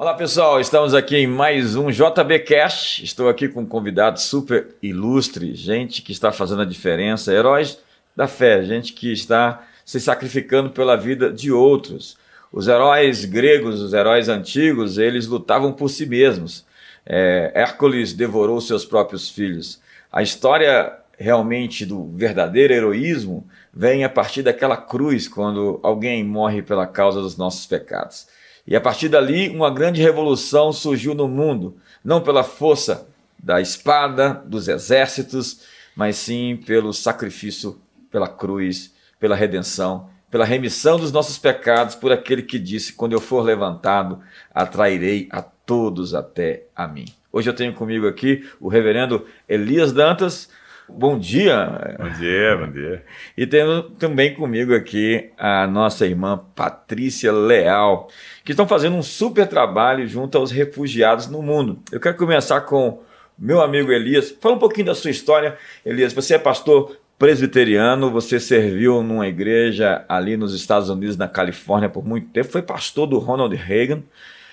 Olá 0.00 0.14
pessoal, 0.14 0.60
estamos 0.60 0.94
aqui 0.94 1.16
em 1.16 1.26
mais 1.26 1.74
um 1.74 1.90
JB 1.90 2.38
Cash. 2.46 3.00
Estou 3.00 3.28
aqui 3.28 3.48
com 3.48 3.62
um 3.62 3.66
convidado 3.66 4.20
super 4.20 4.68
ilustre, 4.80 5.56
gente 5.56 6.02
que 6.02 6.12
está 6.12 6.30
fazendo 6.30 6.62
a 6.62 6.64
diferença, 6.64 7.32
heróis 7.32 7.80
da 8.14 8.28
fé, 8.28 8.62
gente 8.62 8.92
que 8.92 9.12
está 9.12 9.66
se 9.84 9.98
sacrificando 9.98 10.70
pela 10.70 10.96
vida 10.96 11.32
de 11.32 11.50
outros. 11.50 12.16
Os 12.52 12.68
heróis 12.68 13.24
gregos, 13.24 13.80
os 13.80 13.92
heróis 13.92 14.28
antigos, 14.28 14.98
eles 14.98 15.26
lutavam 15.26 15.72
por 15.72 15.88
si 15.88 16.06
mesmos. 16.06 16.64
É, 17.04 17.50
Hércules 17.52 18.12
devorou 18.12 18.60
seus 18.60 18.84
próprios 18.84 19.28
filhos. 19.28 19.80
A 20.12 20.22
história 20.22 20.96
realmente 21.18 21.84
do 21.84 22.06
verdadeiro 22.12 22.72
heroísmo 22.72 23.44
vem 23.74 24.04
a 24.04 24.08
partir 24.08 24.44
daquela 24.44 24.76
cruz, 24.76 25.26
quando 25.26 25.80
alguém 25.82 26.22
morre 26.22 26.62
pela 26.62 26.86
causa 26.86 27.20
dos 27.20 27.36
nossos 27.36 27.66
pecados. 27.66 28.28
E 28.68 28.76
a 28.76 28.80
partir 28.82 29.08
dali, 29.08 29.48
uma 29.48 29.70
grande 29.70 30.02
revolução 30.02 30.74
surgiu 30.74 31.14
no 31.14 31.26
mundo, 31.26 31.78
não 32.04 32.20
pela 32.20 32.44
força 32.44 33.08
da 33.38 33.62
espada, 33.62 34.42
dos 34.44 34.68
exércitos, 34.68 35.62
mas 35.96 36.16
sim 36.16 36.54
pelo 36.66 36.92
sacrifício 36.92 37.80
pela 38.10 38.28
cruz, 38.28 38.94
pela 39.18 39.34
redenção, 39.34 40.10
pela 40.30 40.44
remissão 40.44 40.98
dos 40.98 41.10
nossos 41.10 41.38
pecados, 41.38 41.94
por 41.94 42.12
aquele 42.12 42.42
que 42.42 42.58
disse: 42.58 42.92
Quando 42.92 43.14
eu 43.14 43.20
for 43.22 43.40
levantado, 43.40 44.20
atrairei 44.54 45.28
a 45.30 45.40
todos 45.40 46.14
até 46.14 46.64
a 46.76 46.86
mim. 46.86 47.06
Hoje 47.32 47.48
eu 47.48 47.54
tenho 47.54 47.72
comigo 47.72 48.06
aqui 48.06 48.46
o 48.60 48.68
reverendo 48.68 49.24
Elias 49.48 49.92
Dantas. 49.92 50.50
Bom 50.90 51.18
dia. 51.18 51.96
Bom 51.98 52.08
dia, 52.10 52.56
bom 52.56 52.72
dia. 52.72 53.04
E 53.36 53.46
temos 53.46 53.92
também 53.98 54.34
comigo 54.34 54.74
aqui 54.74 55.30
a 55.36 55.66
nossa 55.66 56.06
irmã 56.06 56.40
Patrícia 56.56 57.30
Leal, 57.30 58.08
que 58.42 58.52
estão 58.52 58.66
fazendo 58.66 58.96
um 58.96 59.02
super 59.02 59.46
trabalho 59.46 60.06
junto 60.06 60.38
aos 60.38 60.50
refugiados 60.50 61.28
no 61.28 61.42
mundo. 61.42 61.78
Eu 61.92 62.00
quero 62.00 62.16
começar 62.16 62.62
com 62.62 63.02
meu 63.38 63.60
amigo 63.60 63.92
Elias. 63.92 64.34
Fala 64.40 64.54
um 64.54 64.58
pouquinho 64.58 64.86
da 64.86 64.94
sua 64.94 65.10
história. 65.10 65.58
Elias, 65.84 66.14
você 66.14 66.34
é 66.34 66.38
pastor 66.38 66.96
presbiteriano, 67.18 68.10
você 68.10 68.40
serviu 68.40 69.02
numa 69.02 69.28
igreja 69.28 70.04
ali 70.08 70.36
nos 70.36 70.54
Estados 70.54 70.88
Unidos, 70.88 71.16
na 71.16 71.28
Califórnia, 71.28 71.88
por 71.88 72.06
muito 72.06 72.28
tempo, 72.28 72.48
foi 72.48 72.62
pastor 72.62 73.06
do 73.06 73.18
Ronald 73.18 73.54
Reagan. 73.54 74.02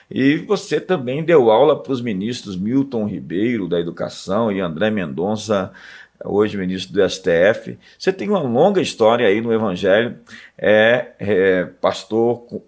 E 0.10 0.38
você 0.38 0.80
também 0.80 1.24
deu 1.24 1.50
aula 1.50 1.82
para 1.82 1.92
os 1.92 2.02
ministros 2.02 2.56
Milton 2.56 3.08
Ribeiro, 3.08 3.68
da 3.68 3.80
Educação, 3.80 4.52
e 4.52 4.60
André 4.60 4.92
Mendonça, 4.92 5.72
hoje 6.24 6.58
ministro 6.58 6.94
do 6.94 7.10
STF. 7.10 7.78
Você 7.98 8.14
tem 8.14 8.30
uma 8.30 8.40
longa 8.40 8.82
história 8.82 9.28
aí 9.28 9.42
no 9.42 9.54
Evangelho, 9.54 10.18
é, 10.58 11.14
é 11.20 11.66
pastor 11.66 12.62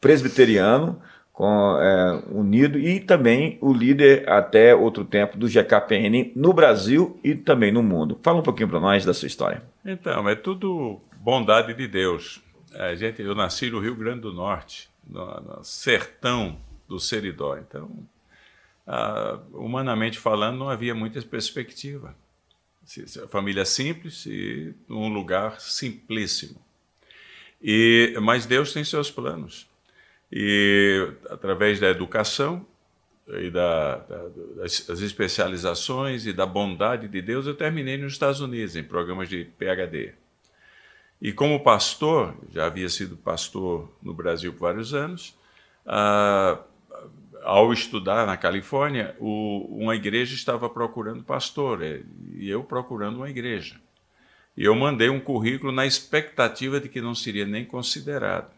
presbiteriano, 0.00 1.00
com, 1.32 1.78
é, 1.80 2.22
unido 2.32 2.78
e 2.78 2.98
também 2.98 3.58
o 3.60 3.72
líder 3.72 4.28
até 4.28 4.74
outro 4.74 5.04
tempo 5.04 5.36
do 5.36 5.46
GKPN 5.46 6.32
no 6.34 6.52
Brasil 6.52 7.18
e 7.22 7.34
também 7.34 7.70
no 7.70 7.82
mundo. 7.82 8.18
Fala 8.22 8.40
um 8.40 8.42
pouquinho 8.42 8.68
para 8.68 8.80
nós 8.80 9.04
da 9.04 9.14
sua 9.14 9.26
história. 9.26 9.62
Então, 9.84 10.28
é 10.28 10.34
tudo 10.34 11.00
bondade 11.20 11.74
de 11.74 11.86
Deus. 11.86 12.42
A 12.74 12.94
gente, 12.94 13.22
eu 13.22 13.34
nasci 13.34 13.70
no 13.70 13.80
Rio 13.80 13.94
Grande 13.94 14.22
do 14.22 14.32
Norte, 14.32 14.88
no, 15.08 15.24
no 15.40 15.64
sertão 15.64 16.56
do 16.88 16.98
Seridó. 16.98 17.56
Então, 17.56 17.88
ah, 18.86 19.38
humanamente 19.52 20.18
falando, 20.18 20.58
não 20.58 20.68
havia 20.68 20.94
muita 20.94 21.22
perspectiva 21.22 22.14
família 23.28 23.64
simples 23.64 24.24
e 24.26 24.74
num 24.88 25.08
lugar 25.12 25.60
simplíssimo. 25.60 26.60
E, 27.62 28.14
mas 28.22 28.46
Deus 28.46 28.72
tem 28.72 28.84
seus 28.84 29.10
planos. 29.10 29.68
E 30.30 31.10
através 31.30 31.80
da 31.80 31.88
educação 31.88 32.66
e 33.28 33.50
da, 33.50 33.96
da, 33.96 34.28
das, 34.56 34.80
das 34.86 35.00
especializações 35.00 36.26
e 36.26 36.32
da 36.32 36.46
bondade 36.46 37.08
de 37.08 37.20
Deus, 37.20 37.46
eu 37.46 37.54
terminei 37.54 37.98
nos 37.98 38.12
Estados 38.12 38.40
Unidos, 38.40 38.76
em 38.76 38.82
programas 38.82 39.28
de 39.28 39.44
PhD. 39.58 40.14
E 41.20 41.32
como 41.32 41.62
pastor, 41.62 42.34
já 42.52 42.66
havia 42.66 42.88
sido 42.88 43.16
pastor 43.16 43.90
no 44.02 44.14
Brasil 44.14 44.52
por 44.52 44.60
vários 44.60 44.94
anos, 44.94 45.34
ah, 45.84 46.58
ao 47.48 47.72
estudar 47.72 48.26
na 48.26 48.36
Califórnia, 48.36 49.16
o, 49.18 49.66
uma 49.70 49.96
igreja 49.96 50.34
estava 50.34 50.68
procurando 50.68 51.24
pastor 51.24 51.82
é, 51.82 52.02
e 52.34 52.46
eu 52.50 52.62
procurando 52.62 53.16
uma 53.16 53.30
igreja. 53.30 53.80
E 54.54 54.64
eu 54.64 54.74
mandei 54.74 55.08
um 55.08 55.18
currículo 55.18 55.72
na 55.72 55.86
expectativa 55.86 56.78
de 56.78 56.90
que 56.90 57.00
não 57.00 57.14
seria 57.14 57.46
nem 57.46 57.64
considerado, 57.64 58.52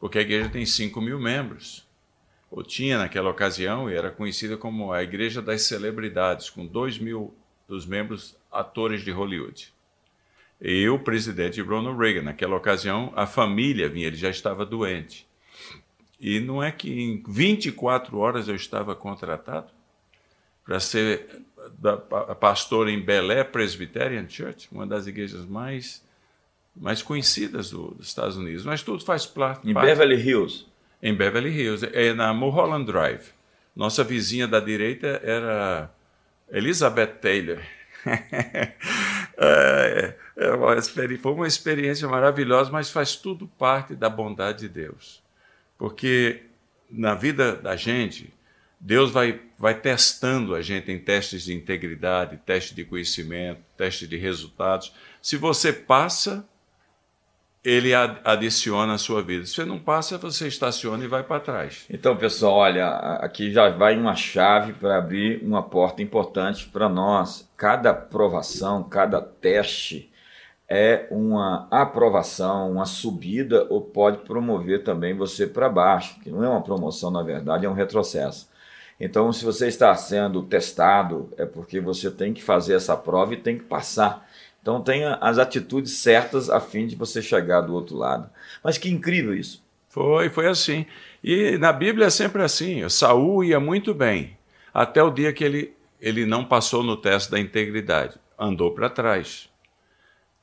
porque 0.00 0.18
a 0.18 0.22
igreja 0.22 0.48
tem 0.48 0.66
5 0.66 1.00
mil 1.00 1.20
membros, 1.20 1.86
ou 2.50 2.64
tinha 2.64 2.98
naquela 2.98 3.30
ocasião, 3.30 3.88
e 3.88 3.94
era 3.94 4.10
conhecida 4.10 4.56
como 4.56 4.92
a 4.92 5.00
Igreja 5.00 5.40
das 5.40 5.62
Celebridades, 5.62 6.50
com 6.50 6.66
2 6.66 6.98
mil 6.98 7.32
dos 7.68 7.86
membros 7.86 8.36
atores 8.50 9.04
de 9.04 9.12
Hollywood. 9.12 9.72
E 10.60 10.88
o 10.88 10.98
presidente 10.98 11.60
Ronald 11.60 11.96
Reagan, 11.96 12.22
naquela 12.22 12.56
ocasião, 12.56 13.12
a 13.14 13.24
família 13.24 13.88
vinha, 13.88 14.08
ele 14.08 14.16
já 14.16 14.30
estava 14.30 14.66
doente. 14.66 15.28
E 16.20 16.40
não 16.40 16.62
é 16.62 16.70
que 16.70 16.90
em 16.90 17.22
24 17.26 18.16
horas 18.18 18.48
eu 18.48 18.54
estava 18.54 18.94
contratado 18.94 19.70
para 20.64 20.80
ser 20.80 21.42
pastor 22.40 22.88
em 22.88 23.00
Belé 23.00 23.44
Presbyterian 23.44 24.28
Church, 24.28 24.68
uma 24.72 24.86
das 24.86 25.06
igrejas 25.06 25.44
mais, 25.44 26.02
mais 26.74 27.02
conhecidas 27.02 27.70
do, 27.70 27.92
dos 27.94 28.08
Estados 28.08 28.36
Unidos. 28.36 28.64
Mas 28.64 28.82
tudo 28.82 29.04
faz 29.04 29.26
parte. 29.26 29.68
Em 29.68 29.74
Beverly 29.74 30.16
Hills? 30.16 30.66
Em 31.02 31.14
Beverly 31.14 31.50
Hills, 31.50 31.86
é 31.92 32.14
na 32.14 32.32
Mulholland 32.32 32.86
Drive. 32.86 33.32
Nossa 33.76 34.04
vizinha 34.04 34.46
da 34.46 34.60
direita 34.60 35.20
era 35.22 35.90
Elizabeth 36.50 37.18
Taylor. 37.20 37.58
é, 39.36 40.14
é 40.36 40.50
uma, 40.52 40.80
foi 40.80 41.32
uma 41.32 41.46
experiência 41.46 42.06
maravilhosa, 42.08 42.70
mas 42.70 42.90
faz 42.90 43.16
tudo 43.16 43.48
parte 43.58 43.94
da 43.94 44.08
bondade 44.08 44.60
de 44.60 44.68
Deus. 44.68 45.23
Porque 45.78 46.42
na 46.90 47.14
vida 47.14 47.56
da 47.56 47.76
gente, 47.76 48.32
Deus 48.78 49.10
vai, 49.10 49.40
vai 49.58 49.74
testando 49.74 50.54
a 50.54 50.62
gente 50.62 50.92
em 50.92 50.98
testes 50.98 51.44
de 51.44 51.54
integridade, 51.54 52.36
testes 52.44 52.74
de 52.74 52.84
conhecimento, 52.84 53.60
testes 53.76 54.08
de 54.08 54.16
resultados. 54.16 54.92
Se 55.22 55.36
você 55.36 55.72
passa, 55.72 56.46
ele 57.64 57.94
adiciona 57.94 58.92
a 58.92 58.98
sua 58.98 59.22
vida. 59.22 59.46
Se 59.46 59.54
você 59.54 59.64
não 59.64 59.78
passa, 59.78 60.18
você 60.18 60.46
estaciona 60.46 61.02
e 61.02 61.08
vai 61.08 61.22
para 61.22 61.40
trás. 61.40 61.86
Então, 61.88 62.14
pessoal, 62.14 62.56
olha, 62.56 62.88
aqui 63.20 63.50
já 63.50 63.70
vai 63.70 63.96
uma 63.96 64.14
chave 64.14 64.74
para 64.74 64.98
abrir 64.98 65.42
uma 65.42 65.62
porta 65.62 66.02
importante 66.02 66.68
para 66.68 66.88
nós. 66.88 67.50
Cada 67.56 67.90
aprovação, 67.90 68.82
cada 68.84 69.20
teste 69.20 70.12
é 70.68 71.06
uma 71.10 71.68
aprovação, 71.70 72.72
uma 72.72 72.86
subida 72.86 73.66
ou 73.68 73.80
pode 73.80 74.18
promover 74.18 74.82
também 74.82 75.14
você 75.14 75.46
para 75.46 75.68
baixo, 75.68 76.18
que 76.20 76.30
não 76.30 76.42
é 76.42 76.48
uma 76.48 76.62
promoção 76.62 77.10
na 77.10 77.22
verdade, 77.22 77.66
é 77.66 77.68
um 77.68 77.74
retrocesso. 77.74 78.48
Então, 78.98 79.32
se 79.32 79.44
você 79.44 79.66
está 79.66 79.94
sendo 79.96 80.42
testado, 80.42 81.28
é 81.36 81.44
porque 81.44 81.80
você 81.80 82.10
tem 82.10 82.32
que 82.32 82.42
fazer 82.42 82.74
essa 82.74 82.96
prova 82.96 83.34
e 83.34 83.38
tem 83.38 83.58
que 83.58 83.64
passar. 83.64 84.28
Então, 84.62 84.80
tenha 84.80 85.16
as 85.20 85.38
atitudes 85.38 85.98
certas 85.98 86.48
a 86.48 86.60
fim 86.60 86.86
de 86.86 86.96
você 86.96 87.20
chegar 87.20 87.60
do 87.62 87.74
outro 87.74 87.96
lado. 87.96 88.30
Mas 88.62 88.78
que 88.78 88.88
incrível 88.88 89.34
isso. 89.34 89.62
Foi, 89.88 90.30
foi 90.30 90.46
assim. 90.46 90.86
E 91.22 91.58
na 91.58 91.72
Bíblia 91.72 92.06
é 92.06 92.10
sempre 92.10 92.42
assim. 92.42 92.88
Saul 92.88 93.44
ia 93.44 93.60
muito 93.60 93.92
bem, 93.92 94.36
até 94.72 95.02
o 95.02 95.10
dia 95.10 95.32
que 95.32 95.44
ele, 95.44 95.74
ele 96.00 96.24
não 96.24 96.44
passou 96.44 96.82
no 96.82 96.96
teste 96.96 97.30
da 97.30 97.38
integridade. 97.38 98.14
Andou 98.38 98.72
para 98.72 98.88
trás. 98.88 99.48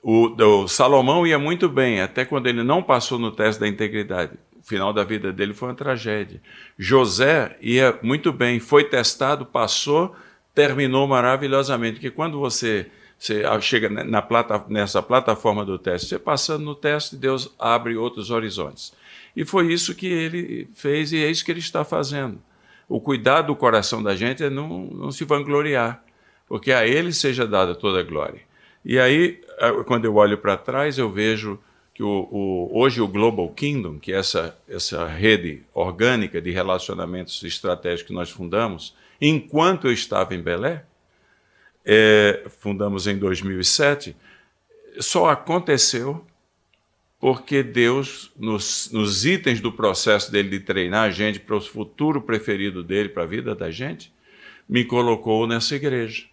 O, 0.03 0.29
o, 0.29 0.67
Salomão 0.67 1.28
ia 1.28 1.38
muito 1.38 1.69
bem, 1.69 2.01
até 2.01 2.25
quando 2.25 2.47
ele 2.47 2.63
não 2.63 2.81
passou 2.81 3.19
no 3.19 3.31
teste 3.31 3.59
da 3.59 3.67
integridade. 3.67 4.34
O 4.59 4.63
final 4.63 4.91
da 4.91 5.03
vida 5.03 5.31
dele 5.31 5.53
foi 5.53 5.69
uma 5.69 5.75
tragédia. 5.75 6.41
José 6.78 7.57
ia 7.62 7.97
muito 8.02 8.34
bem, 8.34 8.59
foi 8.59 8.84
testado, 8.84 9.46
passou, 9.46 10.16
terminou 10.55 11.08
maravilhosamente. 11.08 11.93
Porque 11.93 12.09
quando 12.09 12.40
você, 12.40 12.90
você 13.17 13.43
chega 13.61 13.90
na 13.90 14.22
plata, 14.22 14.66
nessa 14.70 15.02
plataforma 15.03 15.64
do 15.64 15.78
teste, 15.78 16.08
você 16.08 16.20
passando 16.20 16.64
no 16.64 16.76
teste, 16.76 17.16
Deus 17.16 17.53
abre 17.59 17.96
outros 17.96 18.31
horizontes. 18.31 18.93
E 19.35 19.46
foi 19.46 19.72
isso 19.72 19.96
que 19.96 20.08
ele 20.08 20.67
fez 20.73 21.11
e 21.11 21.23
é 21.23 21.29
isso 21.29 21.46
que 21.46 21.52
ele 21.52 21.59
está 21.59 21.84
fazendo. 21.84 22.40
O 22.90 22.99
cuidado 22.99 23.47
do 23.47 23.55
coração 23.55 24.02
da 24.03 24.16
gente 24.16 24.43
é 24.43 24.49
não, 24.49 24.85
não 24.87 25.11
se 25.11 25.23
vangloriar, 25.23 26.03
porque 26.47 26.72
a 26.72 26.85
ele 26.85 27.14
seja 27.14 27.47
dada 27.47 27.73
toda 27.73 27.99
a 27.99 28.03
glória. 28.03 28.51
E 28.83 28.99
aí, 28.99 29.41
quando 29.85 30.05
eu 30.05 30.16
olho 30.16 30.37
para 30.37 30.57
trás, 30.57 30.97
eu 30.97 31.09
vejo 31.09 31.59
que 31.93 32.01
o, 32.01 32.28
o, 32.31 32.79
hoje 32.79 33.01
o 33.01 33.07
Global 33.07 33.47
Kingdom, 33.49 33.99
que 33.99 34.11
é 34.11 34.17
essa, 34.17 34.57
essa 34.67 35.05
rede 35.07 35.63
orgânica 35.73 36.41
de 36.41 36.51
relacionamentos 36.51 37.43
estratégicos 37.43 38.07
que 38.07 38.13
nós 38.13 38.29
fundamos, 38.29 38.95
enquanto 39.19 39.87
eu 39.87 39.93
estava 39.93 40.33
em 40.33 40.41
Belé, 40.41 40.83
é, 41.85 42.43
fundamos 42.59 43.07
em 43.07 43.17
2007, 43.17 44.16
só 44.99 45.29
aconteceu 45.29 46.25
porque 47.19 47.61
Deus, 47.61 48.31
nos, 48.35 48.89
nos 48.91 49.25
itens 49.25 49.61
do 49.61 49.72
processo 49.72 50.31
dele 50.31 50.49
de 50.49 50.59
treinar 50.59 51.03
a 51.03 51.11
gente 51.11 51.39
para 51.39 51.55
o 51.55 51.61
futuro 51.61 52.19
preferido 52.19 52.83
dele, 52.83 53.09
para 53.09 53.23
a 53.23 53.28
vida 53.28 53.53
da 53.53 53.69
gente, 53.69 54.11
me 54.67 54.83
colocou 54.83 55.45
nessa 55.45 55.75
igreja. 55.75 56.25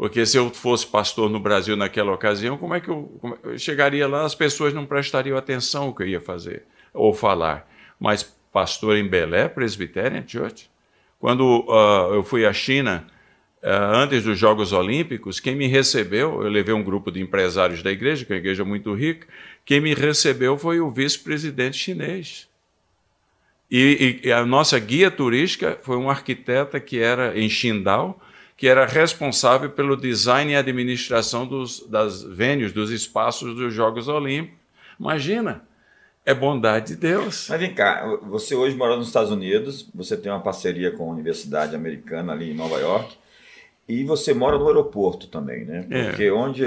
Porque 0.00 0.24
se 0.24 0.38
eu 0.38 0.48
fosse 0.48 0.86
pastor 0.86 1.28
no 1.28 1.38
Brasil 1.38 1.76
naquela 1.76 2.10
ocasião, 2.10 2.56
como 2.56 2.72
é 2.72 2.80
que 2.80 2.88
eu, 2.88 3.20
eu, 3.44 3.58
chegaria 3.58 4.08
lá? 4.08 4.24
As 4.24 4.34
pessoas 4.34 4.72
não 4.72 4.86
prestariam 4.86 5.36
atenção 5.36 5.88
ao 5.88 5.94
que 5.94 6.02
eu 6.02 6.08
ia 6.08 6.20
fazer 6.22 6.62
ou 6.94 7.12
falar. 7.12 7.70
Mas 8.00 8.22
pastor 8.50 8.96
em 8.96 9.06
Belé, 9.06 9.46
Presbyterian 9.46 10.24
Church, 10.26 10.70
quando 11.18 11.66
uh, 11.68 12.14
eu 12.14 12.24
fui 12.24 12.46
à 12.46 12.52
China, 12.54 13.06
uh, 13.62 13.68
antes 13.94 14.24
dos 14.24 14.38
Jogos 14.38 14.72
Olímpicos, 14.72 15.38
quem 15.38 15.54
me 15.54 15.66
recebeu, 15.66 16.42
eu 16.42 16.48
levei 16.48 16.74
um 16.74 16.82
grupo 16.82 17.12
de 17.12 17.20
empresários 17.20 17.82
da 17.82 17.92
igreja, 17.92 18.24
que 18.24 18.32
é 18.32 18.36
uma 18.36 18.40
igreja 18.40 18.64
muito 18.64 18.94
rica, 18.94 19.26
quem 19.66 19.82
me 19.82 19.92
recebeu 19.92 20.56
foi 20.56 20.80
o 20.80 20.90
vice-presidente 20.90 21.76
chinês. 21.76 22.48
E, 23.70 24.22
e, 24.24 24.32
a 24.32 24.46
nossa 24.46 24.78
guia 24.78 25.10
turística 25.10 25.78
foi 25.82 25.98
um 25.98 26.08
arquiteta 26.08 26.80
que 26.80 26.98
era 26.98 27.38
em 27.38 27.48
Qingdao, 27.48 28.18
que 28.60 28.68
era 28.68 28.84
responsável 28.84 29.70
pelo 29.70 29.96
design 29.96 30.52
e 30.52 30.54
administração 30.54 31.46
dos, 31.46 31.80
das 31.88 32.22
venues, 32.22 32.74
dos 32.74 32.90
espaços 32.90 33.54
dos 33.56 33.72
Jogos 33.72 34.06
Olímpicos. 34.06 34.58
Imagina, 35.00 35.62
é 36.26 36.34
bondade 36.34 36.88
de 36.88 36.96
Deus. 36.96 37.46
Mas 37.48 37.58
vem 37.58 37.72
cá, 37.72 38.04
você 38.22 38.54
hoje 38.54 38.76
mora 38.76 38.98
nos 38.98 39.06
Estados 39.06 39.30
Unidos, 39.30 39.88
você 39.94 40.14
tem 40.14 40.30
uma 40.30 40.42
parceria 40.42 40.90
com 40.90 41.04
a 41.04 41.14
Universidade 41.14 41.74
Americana 41.74 42.34
ali 42.34 42.50
em 42.50 42.54
Nova 42.54 42.78
York, 42.78 43.16
e 43.88 44.04
você 44.04 44.34
mora 44.34 44.58
no 44.58 44.66
aeroporto 44.66 45.26
também, 45.28 45.64
né? 45.64 45.86
É. 45.88 46.04
Porque 46.10 46.24
é. 46.24 46.32
onde 46.32 46.62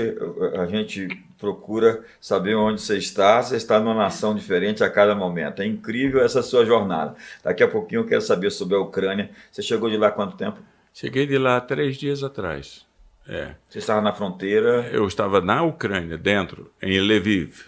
a 0.55 0.65
gente 0.65 1.07
procura 1.37 2.03
saber 2.19 2.55
onde 2.55 2.81
você 2.81 2.97
está, 2.97 3.39
você 3.39 3.55
está 3.55 3.79
numa 3.79 3.93
nação 3.93 4.33
diferente 4.33 4.83
a 4.83 4.89
cada 4.89 5.13
momento. 5.13 5.61
É 5.61 5.67
incrível 5.67 6.25
essa 6.25 6.41
sua 6.41 6.65
jornada. 6.65 7.13
Daqui 7.43 7.61
a 7.61 7.67
pouquinho 7.67 8.01
eu 8.01 8.07
quero 8.07 8.21
saber 8.21 8.49
sobre 8.49 8.75
a 8.75 8.79
Ucrânia. 8.79 9.29
Você 9.51 9.61
chegou 9.61 9.91
de 9.91 9.97
lá 9.97 10.09
quanto 10.09 10.35
tempo? 10.35 10.59
Cheguei 10.93 11.25
de 11.25 11.37
lá 11.37 11.59
três 11.59 11.97
dias 11.97 12.23
atrás. 12.23 12.85
É. 13.27 13.55
Você 13.67 13.79
estava 13.79 14.01
na 14.01 14.13
fronteira? 14.13 14.89
Eu 14.91 15.07
estava 15.07 15.41
na 15.41 15.63
Ucrânia, 15.63 16.17
dentro, 16.17 16.71
em 16.81 16.99
Lviv, 16.99 17.65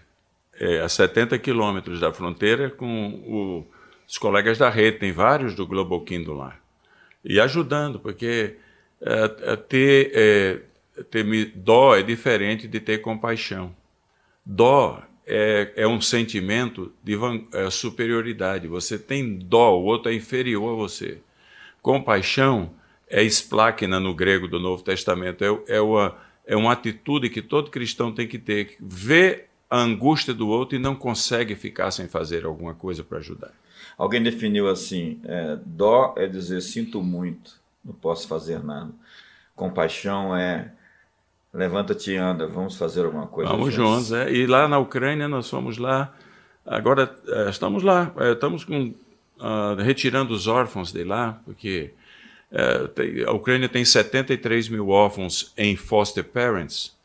é, 0.60 0.82
a 0.82 0.90
70 0.90 1.38
quilômetros 1.40 2.00
da 2.00 2.14
fronteira, 2.14 2.70
com 2.70 3.10
o, 3.26 3.66
os 4.08 4.18
colegas 4.18 4.58
da 4.58 4.70
rede, 4.70 5.00
tem 5.00 5.12
vários 5.12 5.56
do 5.56 5.66
Global 5.66 6.02
Kingdom 6.02 6.34
lá. 6.34 6.56
E 7.24 7.40
ajudando, 7.40 8.00
porque 8.00 8.58
é, 9.02 9.52
é, 9.52 9.56
ter, 9.56 10.12
é, 10.14 11.04
ter 11.04 11.52
dó 11.56 11.96
é 11.96 12.04
diferente 12.04 12.68
de 12.68 12.80
ter 12.80 13.00
compaixão. 13.00 13.76
Dó 14.46 15.02
é, 15.26 15.74
é 15.76 15.88
um 15.88 16.00
sentimento 16.00 16.94
de 17.04 17.18
é, 17.54 17.70
superioridade. 17.72 18.68
Você 18.68 19.00
tem 19.00 19.38
dó, 19.38 19.78
o 19.80 19.84
outro 19.86 20.12
é 20.12 20.16
inferior 20.16 20.74
a 20.74 20.76
você. 20.76 21.18
Compaixão 21.82 22.72
é 23.10 23.24
esplacna 23.24 24.00
no 24.00 24.14
grego 24.14 24.48
do 24.48 24.60
Novo 24.60 24.84
Testamento, 24.84 25.44
é, 25.44 25.76
é, 25.76 25.82
uma, 25.82 26.16
é 26.46 26.56
uma 26.56 26.72
atitude 26.72 27.30
que 27.30 27.42
todo 27.42 27.72
cristão 27.72 28.12
tem 28.12 28.28
que 28.28 28.40
ter, 28.40 28.76
ver 28.80 29.50
a 29.70 29.80
angústia 29.80 30.34
do 30.34 30.48
outro 30.48 30.76
e 30.76 30.80
não 30.80 30.96
consegue 30.96 31.56
ficar 31.56 31.92
sem 31.92 32.08
fazer 32.08 32.46
alguma 32.46 32.74
coisa 32.74 33.04
para 33.04 33.20
ajudar. 33.20 33.52
Alguém 33.98 34.22
definiu 34.22 34.70
assim: 34.70 35.20
é, 35.24 35.58
dó 35.66 36.14
é 36.18 36.28
dizer 36.28 36.62
sinto 36.62 37.02
muito, 37.02 37.60
não 37.84 37.94
posso 37.94 38.28
fazer 38.28 38.64
nada. 38.64 38.92
Compaixão 39.56 40.36
é 40.36 40.72
levanta-te 41.56 42.12
e 42.12 42.18
anda, 42.18 42.46
vamos 42.46 42.78
fazer 42.78 43.06
alguma 43.06 43.28
coisa. 43.28 43.50
Vamos 43.50 43.74
juntos, 43.74 44.12
é. 44.12 44.32
E 44.32 44.46
lá 44.46 44.68
na 44.68 44.78
Ucrânia 44.78 45.28
nós 45.28 45.50
fomos 45.50 45.78
lá, 45.78 46.14
agora 46.66 47.16
é, 47.28 47.50
estamos 47.50 47.82
lá, 47.82 48.12
é, 48.18 48.34
estamos 48.34 48.66
com, 48.66 48.94
uh, 49.40 49.76
retirando 49.82 50.34
os 50.34 50.48
órfãos 50.48 50.92
de 50.92 51.06
lá, 51.06 51.40
porque 51.46 51.94
a 53.28 53.32
Ucrânia 53.32 53.68
tem 53.68 53.84
73 53.84 54.70
mil 54.70 54.90
órfãos 54.90 55.54
em 55.58 55.76
foster 55.76 56.24
parents 56.24 56.96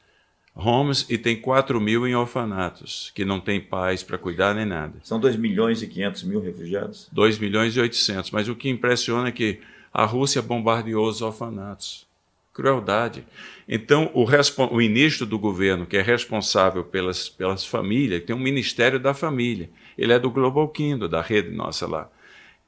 homes 0.55 1.06
e 1.08 1.17
tem 1.17 1.37
4 1.37 1.81
mil 1.81 2.06
em 2.06 2.14
orfanatos, 2.14 3.11
que 3.14 3.25
não 3.25 3.41
tem 3.41 3.61
pais 3.61 4.02
para 4.02 4.19
cuidar 4.19 4.55
nem 4.55 4.67
nada. 4.67 4.94
São 5.02 5.19
2 5.19 5.37
milhões 5.37 5.82
e 5.82 5.87
500 5.87 6.23
mil 6.25 6.41
refugiados? 6.41 7.08
2 7.12 7.38
milhões 7.38 7.76
e 7.76 7.81
800. 7.81 8.31
Mas 8.31 8.49
o 8.49 8.55
que 8.55 8.69
impressiona 8.69 9.29
é 9.29 9.32
que 9.32 9.61
a 9.93 10.05
Rússia 10.05 10.43
bombardeou 10.43 11.08
os 11.08 11.23
orfanatos. 11.23 12.06
Crueldade. 12.52 13.25
Então, 13.69 14.11
o, 14.12 14.25
o 14.25 14.76
ministro 14.76 15.25
do 15.25 15.38
governo, 15.38 15.87
que 15.87 15.97
é 15.97 16.02
responsável 16.02 16.85
pelas, 16.85 17.29
pelas 17.29 17.64
famílias, 17.64 18.25
tem 18.25 18.35
um 18.35 18.41
Ministério 18.41 18.99
da 18.99 19.14
Família. 19.14 19.70
Ele 19.97 20.12
é 20.12 20.19
do 20.19 20.31
Global 20.31 20.69
Kingdom, 20.69 21.08
da 21.08 21.23
rede 21.23 21.50
nossa 21.50 21.87
lá. 21.87 22.11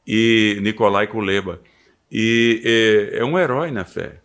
E 0.06 0.58
Nikolai 0.62 1.06
Kuleba. 1.08 1.61
E 2.14 2.61
é, 3.14 3.20
é 3.20 3.25
um 3.25 3.38
herói 3.38 3.70
na 3.70 3.87
fé. 3.87 4.20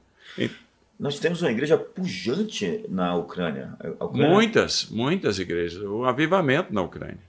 Nós 1.00 1.20
temos 1.20 1.42
uma 1.42 1.52
igreja 1.52 1.78
pujante 1.78 2.84
na 2.90 3.16
Ucrânia. 3.16 3.76
Ucrânia. 4.00 4.30
Muitas, 4.30 4.90
muitas 4.90 5.40
igrejas. 5.40 5.82
O 5.84 6.04
avivamento 6.04 6.74
na 6.74 6.82
Ucrânia. 6.82 7.20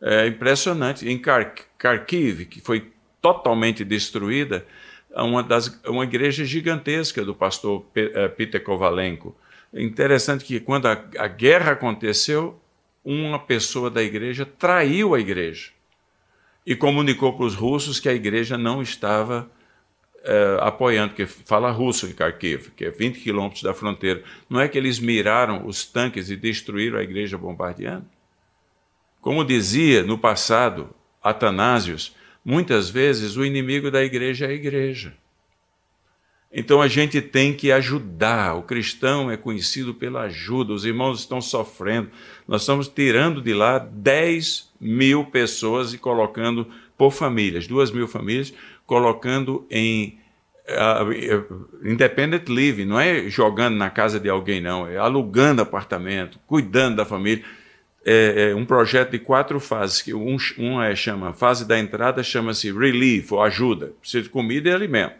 É 0.00 0.26
impressionante. 0.26 1.06
Em 1.06 1.20
Kharkiv, 1.20 2.46
que 2.46 2.60
foi 2.60 2.90
totalmente 3.20 3.84
destruída, 3.84 4.64
uma, 5.14 5.42
das, 5.42 5.80
uma 5.84 6.04
igreja 6.04 6.44
gigantesca 6.44 7.24
do 7.24 7.34
pastor 7.34 7.84
eh, 7.94 8.28
Peter 8.28 8.62
Kovalenko. 8.62 9.36
É 9.74 9.82
interessante 9.82 10.44
que 10.44 10.60
quando 10.60 10.86
a, 10.86 10.92
a 11.18 11.26
guerra 11.26 11.72
aconteceu, 11.72 12.58
uma 13.04 13.38
pessoa 13.38 13.90
da 13.90 14.02
igreja 14.02 14.46
traiu 14.46 15.14
a 15.14 15.20
igreja 15.20 15.70
e 16.64 16.76
comunicou 16.76 17.32
para 17.32 17.46
os 17.46 17.54
russos 17.54 17.98
que 17.98 18.08
a 18.08 18.14
igreja 18.14 18.56
não 18.56 18.80
estava 18.80 19.50
uh, 20.26 20.60
apoiando, 20.60 21.14
que 21.14 21.24
fala 21.26 21.70
russo 21.70 22.06
em 22.06 22.12
Kharkiv, 22.12 22.70
que 22.76 22.84
é 22.84 22.90
20 22.90 23.20
quilômetros 23.20 23.62
da 23.62 23.72
fronteira. 23.72 24.22
Não 24.50 24.60
é 24.60 24.68
que 24.68 24.76
eles 24.76 24.98
miraram 24.98 25.66
os 25.66 25.84
tanques 25.84 26.30
e 26.30 26.36
destruíram 26.36 26.98
a 26.98 27.02
igreja 27.02 27.38
bombardeando? 27.38 28.06
Como 29.20 29.44
dizia 29.44 30.02
no 30.02 30.18
passado 30.18 30.90
Atanásios, 31.22 32.14
muitas 32.44 32.88
vezes 32.88 33.36
o 33.36 33.44
inimigo 33.44 33.90
da 33.90 34.02
igreja 34.04 34.46
é 34.46 34.50
a 34.50 34.52
igreja. 34.52 35.14
Então 36.52 36.80
a 36.80 36.88
gente 36.88 37.20
tem 37.20 37.52
que 37.52 37.72
ajudar. 37.72 38.54
O 38.54 38.62
cristão 38.62 39.30
é 39.30 39.36
conhecido 39.36 39.92
pela 39.92 40.22
ajuda. 40.22 40.72
Os 40.72 40.84
irmãos 40.84 41.20
estão 41.20 41.40
sofrendo. 41.40 42.10
Nós 42.46 42.62
estamos 42.62 42.88
tirando 42.88 43.42
de 43.42 43.52
lá 43.52 43.78
10 43.78 44.72
mil 44.80 45.24
pessoas 45.24 45.92
e 45.92 45.98
colocando 45.98 46.66
por 46.96 47.10
famílias, 47.10 47.66
duas 47.66 47.90
mil 47.90 48.08
famílias, 48.08 48.54
colocando 48.86 49.66
em 49.70 50.18
uh, 50.68 51.68
independent 51.84 52.48
living, 52.48 52.84
não 52.84 52.98
é 52.98 53.28
jogando 53.28 53.76
na 53.76 53.90
casa 53.90 54.18
de 54.18 54.28
alguém, 54.28 54.60
não, 54.60 54.86
é 54.86 54.96
alugando 54.96 55.62
apartamento, 55.62 56.38
cuidando 56.46 56.96
da 56.96 57.04
família. 57.04 57.44
É, 58.08 58.50
é 58.50 58.54
um 58.54 58.64
projeto 58.64 59.10
de 59.10 59.18
quatro 59.18 59.58
fases, 59.58 60.00
que 60.00 60.14
um, 60.14 60.36
um 60.58 60.80
é, 60.80 60.94
chama, 60.94 61.32
fase 61.32 61.66
da 61.66 61.76
entrada 61.76 62.22
chama-se 62.22 62.70
relief, 62.70 63.32
ou 63.32 63.42
ajuda, 63.42 63.92
precisa 64.00 64.22
de 64.22 64.28
comida 64.28 64.68
e 64.68 64.72
alimento. 64.72 65.16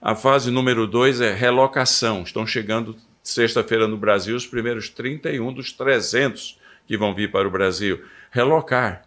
A 0.00 0.14
fase 0.14 0.50
número 0.50 0.86
dois 0.86 1.20
é 1.20 1.34
relocação, 1.34 2.22
estão 2.22 2.46
chegando 2.46 2.96
sexta-feira 3.22 3.86
no 3.86 3.96
Brasil 3.96 4.36
os 4.36 4.46
primeiros 4.46 4.88
31 4.88 5.52
dos 5.52 5.72
300 5.72 6.58
que 6.86 6.96
vão 6.96 7.14
vir 7.14 7.30
para 7.30 7.48
o 7.48 7.50
Brasil. 7.50 8.02
Relocar 8.30 9.04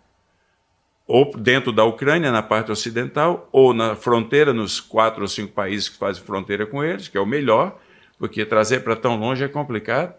ou 1.07 1.31
dentro 1.37 1.71
da 1.71 1.85
Ucrânia, 1.85 2.31
na 2.31 2.43
parte 2.43 2.69
ocidental, 2.69 3.47
ou 3.51 3.73
na 3.73 3.95
fronteira, 3.95 4.53
nos 4.53 4.81
quatro 4.81 5.21
ou 5.21 5.27
cinco 5.27 5.53
países 5.53 5.87
que 5.87 5.97
fazem 5.97 6.21
fronteira 6.21 6.65
com 6.65 6.83
eles, 6.83 7.07
que 7.07 7.17
é 7.17 7.21
o 7.21 7.25
melhor, 7.25 7.79
porque 8.19 8.45
trazer 8.45 8.81
para 8.81 8.95
tão 8.95 9.15
longe 9.17 9.43
é 9.43 9.47
complicado, 9.47 10.13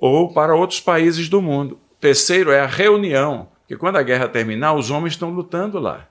ou 0.00 0.32
para 0.32 0.54
outros 0.54 0.80
países 0.80 1.28
do 1.28 1.42
mundo. 1.42 1.78
Terceiro 2.00 2.50
é 2.50 2.60
a 2.60 2.66
reunião, 2.66 3.50
que 3.66 3.76
quando 3.76 3.96
a 3.96 4.02
guerra 4.02 4.28
terminar, 4.28 4.72
os 4.72 4.90
homens 4.90 5.12
estão 5.12 5.30
lutando 5.30 5.78
lá, 5.78 6.08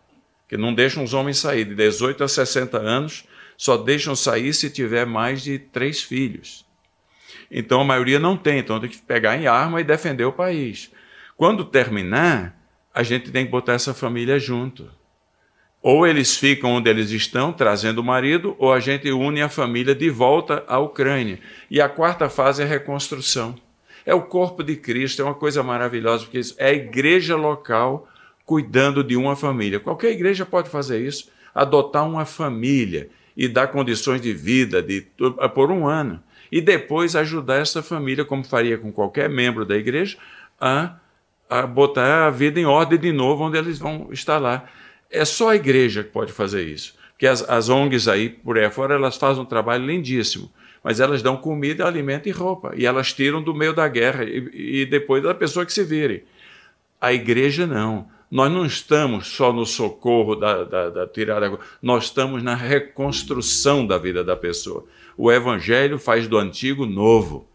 que 0.47 0.55
não 0.55 0.73
deixam 0.73 1.03
os 1.03 1.15
homens 1.15 1.39
sair 1.39 1.65
de 1.65 1.73
18 1.73 2.23
a 2.23 2.27
60 2.27 2.77
anos, 2.77 3.25
só 3.57 3.77
deixam 3.77 4.15
sair 4.15 4.53
se 4.53 4.69
tiver 4.69 5.07
mais 5.07 5.41
de 5.41 5.57
três 5.57 6.03
filhos. 6.03 6.67
Então 7.49 7.81
a 7.81 7.85
maioria 7.85 8.19
não 8.19 8.37
tem, 8.37 8.59
então 8.59 8.79
tem 8.79 8.89
que 8.89 9.01
pegar 9.01 9.37
em 9.37 9.47
arma 9.47 9.81
e 9.81 9.83
defender 9.83 10.25
o 10.25 10.33
país. 10.33 10.91
Quando 11.35 11.65
terminar, 11.65 12.56
a 12.97 13.03
gente 13.03 13.29
tem 13.29 13.45
que 13.45 13.51
botar 13.51 13.73
essa 13.73 13.93
família 13.93 14.39
junto. 14.39 14.89
Ou 15.83 16.07
eles 16.07 16.35
ficam 16.35 16.71
onde 16.71 16.89
eles 16.89 17.11
estão, 17.11 17.53
trazendo 17.53 17.99
o 17.99 18.03
marido, 18.03 18.55
ou 18.57 18.73
a 18.73 18.79
gente 18.79 19.11
une 19.11 19.39
a 19.39 19.47
família 19.47 19.93
de 19.93 20.09
volta 20.09 20.63
à 20.67 20.79
Ucrânia. 20.79 21.39
E 21.69 21.79
a 21.79 21.87
quarta 21.87 22.27
fase 22.27 22.63
é 22.63 22.65
a 22.65 22.67
reconstrução. 22.67 23.53
É 24.03 24.15
o 24.15 24.23
corpo 24.23 24.63
de 24.63 24.75
Cristo, 24.75 25.21
é 25.21 25.25
uma 25.25 25.35
coisa 25.35 25.61
maravilhosa, 25.61 26.23
porque 26.23 26.41
é 26.57 26.69
a 26.69 26.73
igreja 26.73 27.35
local 27.35 28.09
cuidando 28.43 29.03
de 29.03 29.15
uma 29.15 29.35
família. 29.35 29.79
Qualquer 29.79 30.09
igreja 30.09 30.43
pode 30.43 30.67
fazer 30.67 30.99
isso, 30.99 31.29
adotar 31.53 32.03
uma 32.03 32.25
família 32.25 33.11
e 33.35 33.47
dar 33.47 33.67
condições 33.67 34.21
de 34.21 34.33
vida 34.33 34.81
de, 34.81 35.05
por 35.53 35.69
um 35.69 35.87
ano. 35.87 36.19
E 36.51 36.61
depois 36.61 37.15
ajudar 37.15 37.57
essa 37.57 37.83
família, 37.83 38.25
como 38.25 38.43
faria 38.43 38.75
com 38.75 38.91
qualquer 38.91 39.29
membro 39.29 39.63
da 39.63 39.77
igreja, 39.77 40.17
a 40.59 40.95
a 41.49 41.65
botar 41.65 42.27
a 42.27 42.29
vida 42.29 42.59
em 42.59 42.65
ordem 42.65 42.99
de 42.99 43.11
novo 43.11 43.43
onde 43.43 43.57
eles 43.57 43.79
vão 43.79 44.09
estar 44.11 44.37
lá. 44.37 44.65
É 45.09 45.23
só 45.23 45.49
a 45.49 45.55
igreja 45.55 46.03
que 46.03 46.09
pode 46.09 46.31
fazer 46.31 46.63
isso. 46.63 46.95
Porque 47.11 47.25
as, 47.25 47.47
as 47.49 47.69
ONGs 47.69 48.07
aí, 48.07 48.29
por 48.29 48.57
aí 48.57 48.69
fora, 48.69 48.95
elas 48.95 49.17
fazem 49.17 49.41
um 49.41 49.45
trabalho 49.45 49.85
lindíssimo. 49.85 50.51
Mas 50.83 50.99
elas 50.99 51.21
dão 51.21 51.35
comida, 51.35 51.87
alimento 51.87 52.27
e 52.29 52.31
roupa. 52.31 52.73
E 52.75 52.85
elas 52.85 53.13
tiram 53.13 53.41
do 53.41 53.53
meio 53.53 53.73
da 53.73 53.87
guerra. 53.87 54.23
E, 54.23 54.81
e 54.81 54.85
depois 54.85 55.23
da 55.23 55.33
pessoa 55.33 55.65
que 55.65 55.73
se 55.73 55.83
vire. 55.83 56.25
A 56.99 57.13
igreja 57.13 57.65
não. 57.65 58.07
Nós 58.29 58.51
não 58.51 58.65
estamos 58.65 59.27
só 59.27 59.53
no 59.53 59.65
socorro 59.65 60.35
da, 60.35 60.63
da, 60.65 60.89
da 60.89 61.07
tirada, 61.07 61.57
nós 61.81 62.05
estamos 62.05 62.43
na 62.43 62.55
reconstrução 62.55 63.87
da 63.87 63.97
vida 63.97 64.21
da 64.21 64.35
pessoa. 64.35 64.85
O 65.17 65.31
Evangelho 65.31 65.97
faz 65.97 66.27
do 66.27 66.37
antigo 66.37 66.85
novo. 66.85 67.47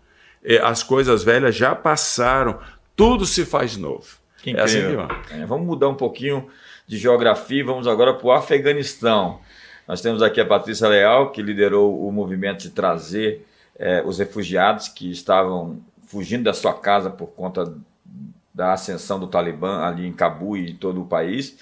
As 0.63 0.83
coisas 0.83 1.23
velhas 1.23 1.55
já 1.55 1.75
passaram, 1.75 2.59
tudo 2.97 3.27
se 3.27 3.45
faz 3.45 3.77
novo. 3.77 4.17
Que 4.43 4.51
é 4.51 4.61
assim 4.61 4.81
que 4.81 5.35
é, 5.35 5.47
vamos 5.47 5.67
mudar 5.67 5.89
um 5.89 5.95
pouquinho 5.95 6.49
de 6.87 6.99
geografia 6.99 7.65
vamos 7.65 7.87
agora 7.87 8.13
para 8.15 8.27
o 8.27 8.33
Afeganistão. 8.33 9.41
Nós 9.87 10.01
temos 10.01 10.23
aqui 10.23 10.41
a 10.41 10.47
Patrícia 10.47 10.89
Leal, 10.89 11.33
que 11.33 11.43
liderou 11.43 12.07
o 12.07 12.13
movimento 12.13 12.63
de 12.63 12.71
trazer 12.71 13.47
é, 13.79 14.03
os 14.05 14.19
refugiados 14.19 14.89
que 14.89 15.11
estavam 15.11 15.81
fugindo 16.07 16.45
da 16.45 16.53
sua 16.53 16.75
casa 16.75 17.11
por 17.11 17.29
conta 17.29 17.75
da 18.55 18.75
ascensão 18.75 19.19
do 19.19 19.27
Talibã 19.27 19.81
ali 19.81 20.07
em 20.07 20.13
Cabu 20.13 20.57
e 20.57 20.75
todo 20.75 21.01
o 21.01 21.07
país, 21.07 21.59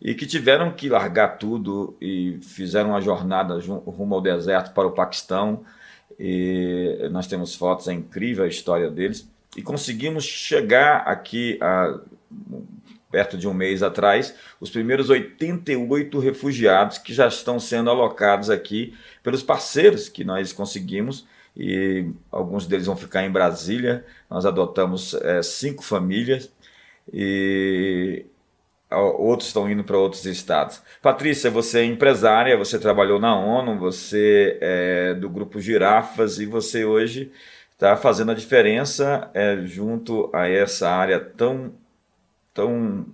e 0.00 0.14
que 0.14 0.26
tiveram 0.26 0.72
que 0.72 0.88
largar 0.88 1.36
tudo 1.36 1.96
e 2.00 2.38
fizeram 2.42 2.90
uma 2.90 3.00
jornada 3.00 3.58
rumo 3.58 4.14
ao 4.14 4.20
deserto 4.20 4.72
para 4.72 4.88
o 4.88 4.92
Paquistão. 4.92 5.62
E 6.18 7.08
nós 7.10 7.26
temos 7.26 7.54
fotos, 7.54 7.86
é 7.88 7.92
incrível 7.92 8.44
a 8.44 8.48
história 8.48 8.90
deles. 8.90 9.28
E 9.56 9.62
conseguimos 9.62 10.24
chegar 10.24 10.98
aqui 10.98 11.58
a 11.60 12.00
perto 13.10 13.36
de 13.36 13.48
um 13.48 13.52
mês 13.52 13.82
atrás, 13.82 14.34
os 14.60 14.70
primeiros 14.70 15.10
88 15.10 16.18
refugiados 16.20 16.96
que 16.98 17.12
já 17.12 17.26
estão 17.26 17.58
sendo 17.58 17.90
alocados 17.90 18.48
aqui 18.48 18.94
pelos 19.22 19.42
parceiros 19.42 20.08
que 20.08 20.22
nós 20.22 20.52
conseguimos 20.52 21.26
e 21.56 22.06
alguns 22.30 22.66
deles 22.66 22.86
vão 22.86 22.96
ficar 22.96 23.24
em 23.24 23.30
Brasília. 23.30 24.04
Nós 24.30 24.46
adotamos 24.46 25.14
é, 25.14 25.42
cinco 25.42 25.82
famílias 25.82 26.50
e 27.12 28.24
outros 28.90 29.48
estão 29.48 29.70
indo 29.70 29.84
para 29.84 29.98
outros 29.98 30.24
estados. 30.26 30.80
Patrícia, 31.02 31.50
você 31.50 31.80
é 31.80 31.84
empresária, 31.84 32.56
você 32.56 32.78
trabalhou 32.78 33.20
na 33.20 33.36
ONU, 33.36 33.78
você 33.78 34.58
é 34.60 35.14
do 35.14 35.28
grupo 35.28 35.60
Girafas 35.60 36.38
e 36.38 36.46
você 36.46 36.84
hoje 36.84 37.32
está 37.80 37.96
fazendo 37.96 38.30
a 38.30 38.34
diferença 38.34 39.30
é, 39.32 39.56
junto 39.64 40.28
a 40.34 40.46
essa 40.46 40.90
área 40.90 41.18
tão, 41.18 41.72
tão 42.52 43.06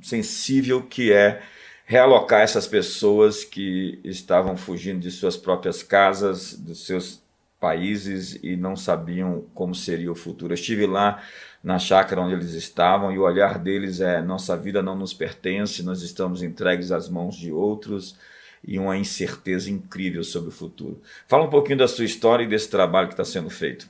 sensível 0.00 0.84
que 0.84 1.12
é 1.12 1.42
realocar 1.84 2.42
essas 2.42 2.64
pessoas 2.68 3.42
que 3.44 4.00
estavam 4.04 4.56
fugindo 4.56 5.00
de 5.00 5.10
suas 5.10 5.36
próprias 5.36 5.82
casas, 5.82 6.54
dos 6.54 6.86
seus 6.86 7.24
países 7.58 8.38
e 8.40 8.54
não 8.54 8.76
sabiam 8.76 9.46
como 9.52 9.74
seria 9.74 10.12
o 10.12 10.16
futuro. 10.16 10.52
Eu 10.52 10.54
estive 10.54 10.86
lá 10.86 11.20
na 11.60 11.76
chácara 11.80 12.20
onde 12.20 12.34
eles 12.34 12.54
estavam 12.54 13.10
e 13.10 13.18
o 13.18 13.22
olhar 13.22 13.58
deles 13.58 14.00
é: 14.00 14.22
nossa 14.22 14.56
vida 14.56 14.80
não 14.80 14.94
nos 14.94 15.12
pertence, 15.12 15.82
nós 15.82 16.02
estamos 16.02 16.40
entregues 16.40 16.92
às 16.92 17.08
mãos 17.08 17.34
de 17.34 17.50
outros 17.50 18.16
e 18.64 18.78
uma 18.78 18.96
incerteza 18.96 19.70
incrível 19.70 20.22
sobre 20.22 20.50
o 20.50 20.52
futuro. 20.52 21.00
Fala 21.26 21.44
um 21.44 21.50
pouquinho 21.50 21.78
da 21.78 21.88
sua 21.88 22.04
história 22.04 22.44
e 22.44 22.48
desse 22.48 22.68
trabalho 22.68 23.08
que 23.08 23.14
está 23.14 23.24
sendo 23.24 23.50
feito. 23.50 23.88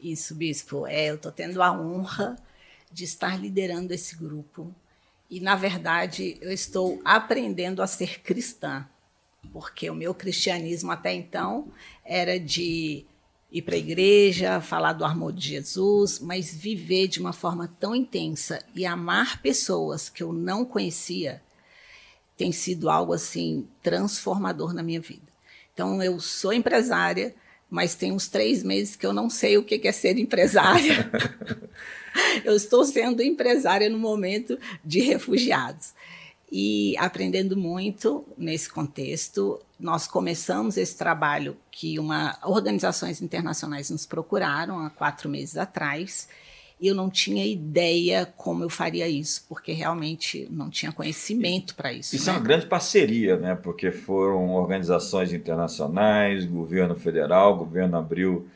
Isso, 0.00 0.34
bispo. 0.34 0.86
É, 0.86 1.10
eu 1.10 1.16
estou 1.16 1.32
tendo 1.32 1.62
a 1.62 1.72
honra 1.72 2.36
de 2.92 3.04
estar 3.04 3.40
liderando 3.40 3.92
esse 3.92 4.16
grupo 4.16 4.72
e, 5.30 5.40
na 5.40 5.56
verdade, 5.56 6.36
eu 6.40 6.52
estou 6.52 7.00
aprendendo 7.04 7.82
a 7.82 7.86
ser 7.86 8.20
cristã 8.20 8.86
porque 9.52 9.88
o 9.90 9.94
meu 9.94 10.14
cristianismo 10.14 10.90
até 10.90 11.12
então 11.12 11.68
era 12.04 12.38
de 12.38 13.04
ir 13.50 13.62
para 13.62 13.74
a 13.74 13.78
igreja, 13.78 14.60
falar 14.60 14.94
do 14.94 15.04
amor 15.04 15.32
de 15.32 15.48
Jesus, 15.48 16.18
mas 16.18 16.52
viver 16.52 17.06
de 17.06 17.20
uma 17.20 17.32
forma 17.32 17.68
tão 17.78 17.94
intensa 17.94 18.64
e 18.74 18.84
amar 18.84 19.40
pessoas 19.40 20.08
que 20.08 20.22
eu 20.22 20.32
não 20.32 20.64
conhecia 20.64 21.40
tem 22.36 22.52
sido 22.52 22.90
algo 22.90 23.12
assim 23.12 23.66
transformador 23.82 24.72
na 24.72 24.82
minha 24.82 25.00
vida. 25.00 25.32
Então 25.72 26.02
eu 26.02 26.20
sou 26.20 26.52
empresária, 26.52 27.34
mas 27.68 27.94
tem 27.94 28.12
uns 28.12 28.28
três 28.28 28.62
meses 28.62 28.96
que 28.96 29.06
eu 29.06 29.12
não 29.12 29.28
sei 29.28 29.58
o 29.58 29.64
que 29.64 29.86
é 29.86 29.92
ser 29.92 30.18
empresária. 30.18 31.10
eu 32.44 32.54
estou 32.54 32.84
sendo 32.84 33.22
empresária 33.22 33.88
no 33.88 33.98
momento 33.98 34.58
de 34.84 35.00
refugiados 35.00 35.92
e 36.50 36.96
aprendendo 36.98 37.56
muito 37.56 38.24
nesse 38.38 38.68
contexto. 38.68 39.60
Nós 39.78 40.06
começamos 40.06 40.76
esse 40.76 40.96
trabalho 40.96 41.56
que 41.70 41.98
uma 41.98 42.38
organizações 42.44 43.20
internacionais 43.20 43.90
nos 43.90 44.06
procuraram 44.06 44.78
há 44.78 44.90
quatro 44.90 45.28
meses 45.28 45.56
atrás. 45.56 46.28
E 46.80 46.88
eu 46.88 46.94
não 46.94 47.08
tinha 47.08 47.46
ideia 47.46 48.26
como 48.36 48.64
eu 48.64 48.68
faria 48.68 49.08
isso, 49.08 49.44
porque 49.48 49.72
realmente 49.72 50.46
não 50.50 50.68
tinha 50.68 50.92
conhecimento 50.92 51.74
para 51.74 51.92
isso. 51.92 52.16
Isso 52.16 52.26
né? 52.26 52.32
é 52.32 52.38
uma 52.38 52.44
grande 52.44 52.66
parceria, 52.66 53.36
né? 53.36 53.54
Porque 53.54 53.90
foram 53.90 54.54
organizações 54.54 55.32
internacionais, 55.32 56.44
governo 56.44 56.96
federal, 56.96 57.56
governo 57.56 57.96
abriu 57.96 58.48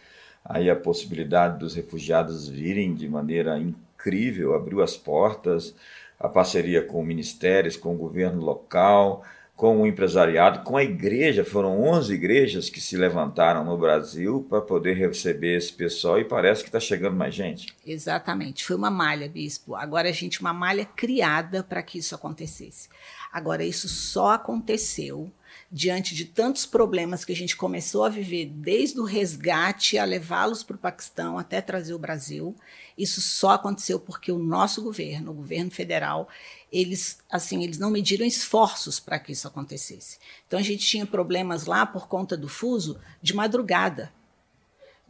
aí 0.44 0.68
a 0.68 0.76
possibilidade 0.76 1.58
dos 1.58 1.75
refugiados 1.75 2.48
virem 2.48 2.94
de 2.94 3.08
maneira 3.08 3.58
incrível, 3.58 4.54
abriu 4.54 4.82
as 4.82 4.96
portas 4.96 5.75
a 6.18 6.28
parceria 6.28 6.82
com 6.82 7.02
ministérios, 7.02 7.76
com 7.76 7.94
o 7.94 7.98
governo 7.98 8.42
local, 8.42 9.25
com 9.59 9.83
o 9.83 9.87
empresariado, 9.88 10.61
com 10.61 10.77
a 10.77 10.85
igreja. 10.85 11.45
Foram 11.45 11.83
11 11.83 12.15
igrejas 12.15 12.71
que 12.71 12.81
se 12.81 12.97
levantaram 12.97 13.65
no 13.65 13.77
Brasil 13.77 14.47
para 14.49 14.61
poder 14.61 14.95
receber 14.95 15.57
esse 15.57 15.73
pessoal 15.73 16.17
e 16.21 16.25
parece 16.25 16.62
que 16.62 16.69
está 16.69 16.79
chegando 16.79 17.17
mais 17.17 17.35
gente. 17.35 17.67
Exatamente. 17.85 18.65
Foi 18.65 18.77
uma 18.77 18.88
malha, 18.88 19.29
bispo. 19.29 19.75
Agora 19.75 20.11
a 20.11 20.12
gente, 20.12 20.41
uma 20.41 20.53
malha 20.53 20.85
criada 20.85 21.65
para 21.65 21.83
que 21.83 21.99
isso 21.99 22.15
acontecesse. 22.15 22.88
Agora, 23.33 23.65
isso 23.65 23.88
só 23.88 24.31
aconteceu 24.31 25.29
diante 25.70 26.14
de 26.14 26.25
tantos 26.25 26.64
problemas 26.64 27.25
que 27.25 27.32
a 27.32 27.37
gente 27.37 27.54
começou 27.54 28.02
a 28.02 28.08
viver, 28.08 28.46
desde 28.46 28.98
o 28.98 29.04
resgate 29.04 29.98
a 29.98 30.04
levá-los 30.04 30.62
para 30.62 30.76
o 30.76 30.78
Paquistão 30.78 31.38
até 31.38 31.60
trazer 31.60 31.92
o 31.92 31.98
Brasil. 31.98 32.56
Isso 32.96 33.20
só 33.20 33.50
aconteceu 33.50 34.00
porque 34.00 34.32
o 34.32 34.38
nosso 34.38 34.82
governo, 34.82 35.30
o 35.30 35.34
governo 35.34 35.70
federal, 35.70 36.26
eles 36.72 37.18
assim, 37.30 37.62
eles 37.62 37.78
não 37.78 37.90
mediram 37.90 38.25
esforços 38.25 38.98
para 38.98 39.18
que 39.18 39.32
isso 39.32 39.46
acontecesse. 39.46 40.18
Então 40.46 40.58
a 40.58 40.62
gente 40.62 40.87
tinha 40.87 41.04
problemas 41.04 41.66
lá 41.66 41.84
por 41.84 42.08
conta 42.08 42.37
do 42.37 42.48
fuso 42.48 42.98
de 43.20 43.34
madrugada. 43.34 44.12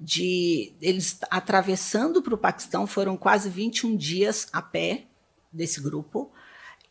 De 0.01 0.73
eles 0.81 1.19
atravessando 1.31 2.23
para 2.23 2.35
o 2.35 2.39
Paquistão 2.39 2.87
foram 2.87 3.17
quase 3.17 3.49
21 3.49 3.97
dias 3.97 4.49
a 4.53 4.63
pé 4.63 5.07
desse 5.53 5.81
grupo 5.81 6.31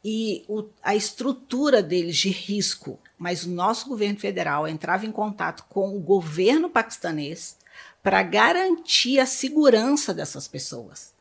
e 0.03 0.45
o, 0.47 0.65
a 0.81 0.95
estrutura 0.95 1.81
deles 1.81 2.17
de 2.17 2.29
risco, 2.29 2.99
mas 3.17 3.43
o 3.43 3.49
nosso 3.49 3.89
governo 3.89 4.19
federal 4.19 4.67
entrava 4.67 5.05
em 5.05 5.11
contato 5.11 5.65
com 5.69 5.95
o 5.95 5.99
governo 5.99 6.69
paquistanês 6.69 7.57
para 8.01 8.23
garantir 8.23 9.19
a 9.19 9.25
segurança 9.25 10.13
dessas 10.13 10.47
pessoas 10.47 11.13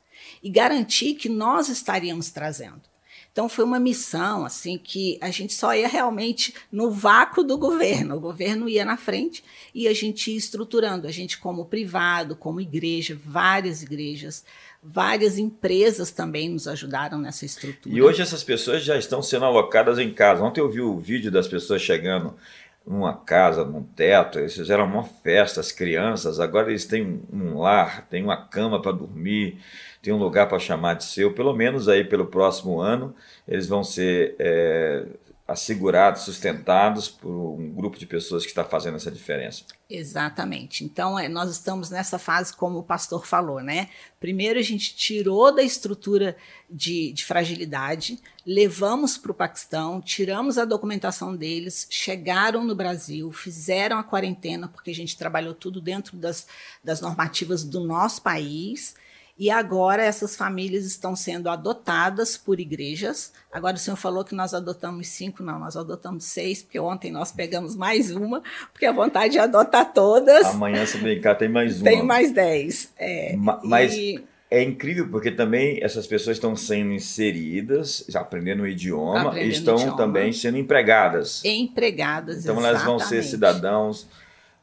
e 0.43 0.51
garantir 0.51 1.15
que 1.15 1.29
nós 1.29 1.69
estaríamos 1.69 2.31
trazendo. 2.31 2.83
Então 3.37 3.51
foi 3.51 3.67
uma 3.67 3.79
missão 3.79 4.47
assim 4.47 4.79
que 4.83 5.19
a 5.21 5.31
gente 5.31 5.53
só 5.53 5.75
ia 5.75 5.87
realmente 5.87 6.55
no 6.73 6.91
vácuo 6.91 7.45
do 7.45 7.59
governo. 7.59 8.17
O 8.17 8.21
governo 8.21 8.67
ia 8.67 8.83
na 8.83 8.97
frente 8.97 9.45
e 9.75 9.87
a 9.87 9.93
gente 9.93 10.31
ia 10.31 10.39
estruturando, 10.39 11.07
a 11.07 11.11
gente 11.11 11.37
como 11.37 11.67
privado, 11.67 12.35
como 12.35 12.63
igreja, 12.63 13.15
várias 13.23 13.83
igrejas, 13.83 14.43
várias 14.83 15.37
empresas 15.37 16.11
também 16.11 16.49
nos 16.49 16.67
ajudaram 16.67 17.19
nessa 17.19 17.45
estrutura. 17.45 17.95
E 17.95 18.01
hoje 18.01 18.23
essas 18.23 18.43
pessoas 18.43 18.83
já 18.83 18.97
estão 18.97 19.21
sendo 19.21 19.45
alocadas 19.45 19.99
em 19.99 20.15
casa. 20.15 20.43
Ontem 20.43 20.63
eu 20.63 20.71
vi 20.71 20.81
o 20.81 20.99
vídeo 20.99 21.31
das 21.31 21.47
pessoas 21.47 21.83
chegando 21.83 22.35
numa 22.87 23.15
casa, 23.15 23.65
num 23.65 23.83
teto, 23.83 24.39
eles 24.39 24.55
fizeram 24.55 24.85
uma 24.85 25.03
festa, 25.03 25.61
as 25.61 25.73
crianças, 25.73 26.39
agora 26.39 26.71
eles 26.71 26.85
têm 26.85 27.21
um 27.33 27.59
lar, 27.59 28.07
têm 28.09 28.23
uma 28.23 28.37
cama 28.37 28.81
para 28.81 28.93
dormir, 28.93 29.59
tem 30.01 30.15
um 30.15 30.19
lugar 30.19 30.49
para 30.49 30.59
chamar 30.59 30.95
de 30.95 31.05
seu, 31.05 31.33
pelo 31.33 31.53
menos 31.53 31.89
aí 31.89 32.05
pelo 32.05 32.27
próximo 32.27 32.81
ano, 32.81 33.15
eles 33.49 33.67
vão 33.67 33.83
ser 33.83 34.37
é, 34.39 35.05
assegurados, 35.49 36.23
sustentados 36.23 37.09
por 37.09 37.31
um 37.31 37.73
grupo 37.73 37.97
de 37.97 38.05
pessoas 38.05 38.43
que 38.43 38.49
está 38.49 38.65
fazendo 38.65 38.97
essa 38.97 39.13
diferença. 39.13 39.63
Exatamente. 39.89 40.85
Então, 40.85 41.17
é, 41.17 41.29
nós 41.29 41.51
estamos 41.51 41.89
nessa 41.89 42.19
fase, 42.19 42.53
como 42.53 42.81
o 42.81 42.83
pastor 42.83 43.25
falou, 43.25 43.61
né? 43.61 43.89
Primeiro, 44.19 44.59
a 44.59 44.63
gente 44.63 44.97
tirou 44.97 45.55
da 45.55 45.63
estrutura 45.63 46.37
de, 46.69 47.13
de 47.13 47.25
fragilidade, 47.25 48.19
levamos 48.45 49.17
para 49.17 49.31
o 49.31 49.35
Paquistão, 49.35 50.01
tiramos 50.01 50.59
a 50.59 50.65
documentação 50.65 51.37
deles, 51.37 51.87
chegaram 51.89 52.65
no 52.65 52.75
Brasil, 52.75 53.31
fizeram 53.31 53.99
a 53.99 54.03
quarentena, 54.03 54.67
porque 54.67 54.91
a 54.91 54.95
gente 54.95 55.17
trabalhou 55.17 55.55
tudo 55.55 55.81
dentro 55.81 56.17
das, 56.17 56.49
das 56.83 57.01
normativas 57.01 57.63
do 57.63 57.79
nosso 57.79 58.21
país 58.21 58.97
E 59.39 59.51
agora 59.51 60.03
essas 60.03 60.35
famílias 60.35 60.87
estão 60.87 61.15
sendo 61.15 61.51
adotadas 61.51 62.39
por 62.39 62.59
igrejas. 62.59 63.33
Agora 63.53 63.77
o 63.77 63.79
senhor 63.79 63.97
falou 63.97 64.25
que 64.25 64.35
nós 64.35 64.55
adotamos 64.55 65.09
cinco, 65.09 65.43
não, 65.43 65.59
nós 65.59 65.77
adotamos 65.77 66.25
seis, 66.25 66.63
porque 66.63 66.81
ontem 66.81 67.13
nós 67.13 67.33
pegamos 67.33 67.77
mais 67.77 68.11
uma, 68.11 68.43
porque 68.73 68.87
a 68.87 68.93
vontade 68.93 69.37
é 69.37 69.41
adotar 69.43 69.93
todas. 69.93 70.47
Amanhã, 70.47 70.87
se 70.87 70.97
brincar, 70.99 71.35
tem 71.35 71.51
mais 71.51 71.77
uma. 71.77 71.85
Tem 71.91 72.03
mais 72.03 72.33
dez. 72.33 72.91
É, 72.97 73.37
Ma 73.37 73.61
mas 73.63 73.93
e... 73.95 74.25
é 74.51 74.63
incrível, 74.63 75.09
porque 75.11 75.31
também 75.31 75.81
essas 75.83 76.07
pessoas 76.07 76.39
estão 76.39 76.57
sendo 76.57 76.93
inseridas, 76.93 78.07
já 78.09 78.21
aprendendo 78.21 78.63
o 78.63 78.67
idioma, 78.67 79.29
aprendendo 79.29 79.49
e 79.49 79.53
estão 79.53 79.77
idioma. 79.77 79.97
também 79.99 80.33
sendo 80.33 80.57
empregadas. 80.57 81.45
Empregadas, 81.45 82.39
Então 82.45 82.55
exatamente. 82.59 82.71
elas 82.71 82.85
vão 82.85 82.99
ser 82.99 83.23
cidadãos 83.23 84.07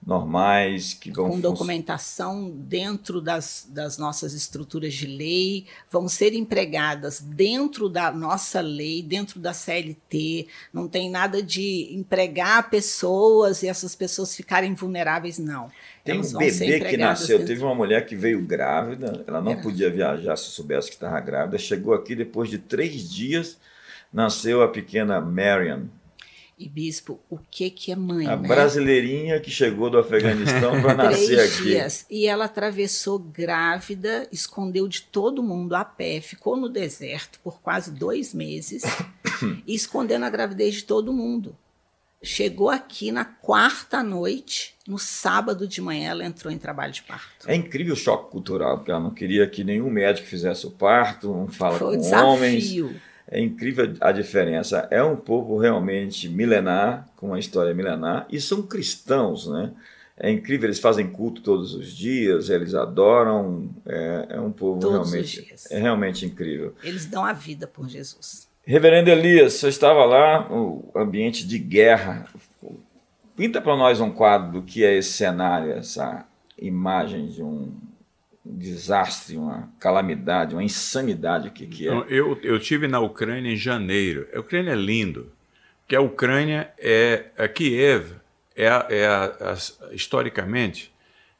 normais, 0.06 0.94
que 0.94 1.12
vão 1.12 1.30
com 1.30 1.40
documentação 1.40 2.52
dentro 2.52 3.22
das, 3.22 3.68
das 3.70 3.98
nossas 3.98 4.34
estruturas 4.34 4.94
de 4.94 5.08
lei, 5.08 5.66
vão 5.90 6.08
ser 6.08 6.34
empregadas 6.34 7.22
dentro 7.22 7.88
da 7.88 8.12
nossa 8.12 8.60
lei, 8.60 9.02
dentro 9.02 9.40
da 9.40 9.54
CLT. 9.54 10.48
Não 10.74 10.88
tem 10.88 11.10
nada 11.10 11.42
de 11.42 11.90
empregar 11.94 12.70
pessoas 12.70 13.64
e 13.64 13.68
essas 13.68 13.96
pessoas 13.96 14.36
ficarem 14.36 14.74
vulneráveis, 14.74 15.40
não. 15.40 15.70
Tem 16.04 16.16
Elas 16.16 16.34
um 16.34 16.38
bebê 16.38 16.82
que 16.82 16.98
nasceu, 16.98 17.38
dentro... 17.38 17.54
teve 17.54 17.64
uma 17.64 17.76
mulher 17.76 18.06
que 18.06 18.16
veio 18.16 18.42
grávida, 18.42 19.24
ela 19.26 19.42
não 19.42 19.62
podia 19.62 19.90
viajar 19.90 20.36
se 20.36 20.50
soubesse 20.50 20.90
que 20.90 20.96
estava 20.96 21.20
grávida, 21.22 21.58
chegou 21.58 21.94
aqui 21.94 22.14
depois 22.14 22.50
de 22.50 22.58
três 22.58 23.10
dias, 23.10 23.58
nasceu 24.12 24.62
a 24.62 24.68
pequena 24.68 25.22
Marian 25.22 25.88
e 26.58 26.70
bispo, 26.70 27.20
o 27.30 27.38
que 27.38 27.70
que 27.70 27.92
é 27.92 27.96
mãe? 27.96 28.28
A 28.28 28.36
né? 28.36 28.48
brasileirinha 28.48 29.40
que 29.40 29.50
chegou 29.50 29.90
do 29.90 29.98
Afeganistão 29.98 30.82
para 30.82 30.94
nascer 31.10 31.36
Três 31.36 31.54
aqui. 31.54 31.64
Dias. 31.64 32.06
E 32.10 32.28
ela 32.28 32.46
atravessou 32.46 33.18
grávida, 33.18 34.28
escondeu 34.32 34.88
de 34.88 35.02
todo 35.02 35.42
mundo 35.44 35.76
a 35.76 35.84
pé, 35.84 36.22
ficou 36.22 36.56
no 36.56 36.70
deserto 36.70 37.40
por 37.44 37.60
quase 37.62 37.92
dois 37.92 38.34
meses, 38.34 38.84
e 39.66 39.74
escondendo 39.76 40.26
a 40.26 40.30
gravidez 40.30 40.76
de 40.76 40.84
todo 40.84 41.12
mundo. 41.12 41.56
Chegou 42.26 42.70
aqui 42.70 43.12
na 43.12 43.26
quarta 43.26 44.02
noite, 44.02 44.76
no 44.88 44.98
sábado 44.98 45.68
de 45.68 45.82
manhã, 45.82 46.12
ela 46.12 46.26
entrou 46.26 46.54
em 46.54 46.58
trabalho 46.58 46.94
de 46.94 47.02
parto. 47.02 47.50
É 47.50 47.54
incrível 47.54 47.96
o 47.96 47.98
choque 47.98 48.32
cultural, 48.32 48.78
porque 48.78 48.92
ela 48.92 49.02
não 49.02 49.12
queria 49.12 49.46
que 49.46 49.62
nenhum 49.62 49.90
médico 49.90 50.26
fizesse 50.26 50.66
o 50.66 50.72
parto, 50.72 51.28
não 51.28 51.50
fala 51.50 51.78
Foi 51.78 51.96
com 51.96 52.02
desafio. 52.02 52.28
homens. 52.28 53.02
É 53.28 53.40
incrível 53.40 53.94
a 54.00 54.12
diferença. 54.12 54.88
É 54.92 55.02
um 55.04 55.16
povo 55.16 55.58
realmente 55.58 56.28
milenar, 56.30 57.08
com 57.16 57.28
uma 57.28 57.40
história 57.40 57.74
milenar, 57.74 58.28
e 58.30 58.40
são 58.40 58.62
cristãos, 58.62 59.48
né? 59.48 59.72
É 60.16 60.30
incrível, 60.30 60.68
eles 60.68 60.80
fazem 60.80 61.08
culto 61.08 61.42
todos 61.42 61.74
os 61.74 61.92
dias, 61.92 62.50
eles 62.50 62.76
adoram, 62.76 63.70
é, 63.86 64.28
é 64.30 64.40
um 64.40 64.52
povo 64.52 64.80
todos 64.80 65.12
realmente, 65.12 65.56
é 65.72 65.80
realmente 65.80 66.26
incrível. 66.26 66.76
Eles 66.84 67.08
dão 67.08 67.26
a 67.26 67.34
vida 67.34 67.66
por 67.66 67.90
Jesus. 67.90 68.48
Reverendo 68.64 69.10
Elias, 69.10 69.54
você 69.54 69.70
estava 69.70 70.06
lá, 70.06 70.48
no 70.48 70.90
ambiente 70.96 71.46
de 71.46 71.58
guerra. 71.58 72.28
Pinta 73.36 73.60
para 73.60 73.76
nós 73.76 74.00
um 74.00 74.12
quadro 74.12 74.52
do 74.52 74.62
que 74.62 74.86
é 74.86 74.96
esse 74.96 75.14
cenário, 75.14 75.72
essa 75.72 76.26
imagem 76.58 77.28
de 77.28 77.42
um 77.42 77.74
desastre, 78.46 79.38
uma 79.38 79.72
calamidade, 79.80 80.54
uma 80.54 80.64
insanidade, 80.64 81.50
que, 81.50 81.66
que 81.66 81.88
é? 81.88 81.92
Então, 81.92 82.06
eu, 82.10 82.38
eu 82.44 82.60
tive 82.60 82.88
na 82.88 83.00
Ucrânia 83.00 83.52
em 83.52 83.56
janeiro. 83.56 84.28
A 84.34 84.40
Ucrânia 84.40 84.72
é 84.72 84.76
lindo, 84.76 85.32
que 85.88 85.96
a 85.96 86.02
Ucrânia 86.02 86.74
é 86.78 87.28
a 87.38 87.48
Kiev 87.48 88.14
é, 88.56 88.66
é 88.66 89.08
a, 89.08 89.26
a, 89.26 89.94
historicamente 89.94 90.94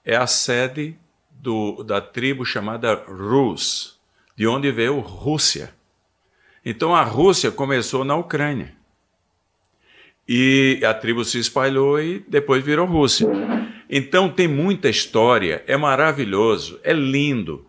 é 0.06 0.16
a 0.16 0.28
sede 0.28 0.98
do, 1.32 1.84
da 1.84 2.02
tribo 2.02 2.46
chamada 2.46 2.94
Rus, 2.94 4.00
de 4.36 4.48
onde 4.48 4.72
veio 4.72 5.00
Rússia. 5.00 5.74
Então 6.66 6.96
a 6.96 7.04
Rússia 7.04 7.52
começou 7.52 8.04
na 8.04 8.16
Ucrânia. 8.16 8.74
E 10.28 10.82
a 10.86 10.94
tribo 10.94 11.26
se 11.26 11.38
espalhou 11.38 12.00
e 12.00 12.20
depois 12.28 12.64
virou 12.64 12.86
Rússia. 12.88 13.28
Então 13.96 14.28
tem 14.28 14.48
muita 14.48 14.90
história, 14.90 15.64
é 15.68 15.78
maravilhoso, 15.78 16.80
é 16.84 16.92
lindo. 16.92 17.64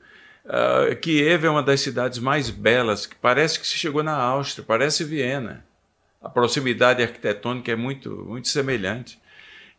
Uh, 0.47 0.97
Kiev 0.97 1.45
é 1.45 1.51
uma 1.51 1.63
das 1.63 1.83
cidades 1.83 2.19
mais 2.19 2.49
belas, 2.49 3.05
que 3.05 3.15
parece 3.15 3.61
que 3.61 3.67
se 3.67 3.77
chegou 3.77 4.03
na 4.03 4.15
Áustria, 4.15 4.65
parece 4.67 5.05
Viena. 5.05 5.67
A 6.23 6.31
proximidade 6.31 7.03
arquitetônica 7.03 7.71
é 7.71 7.77
muito, 7.77 8.25
muito 8.27 8.49
semelhante. 8.49 9.21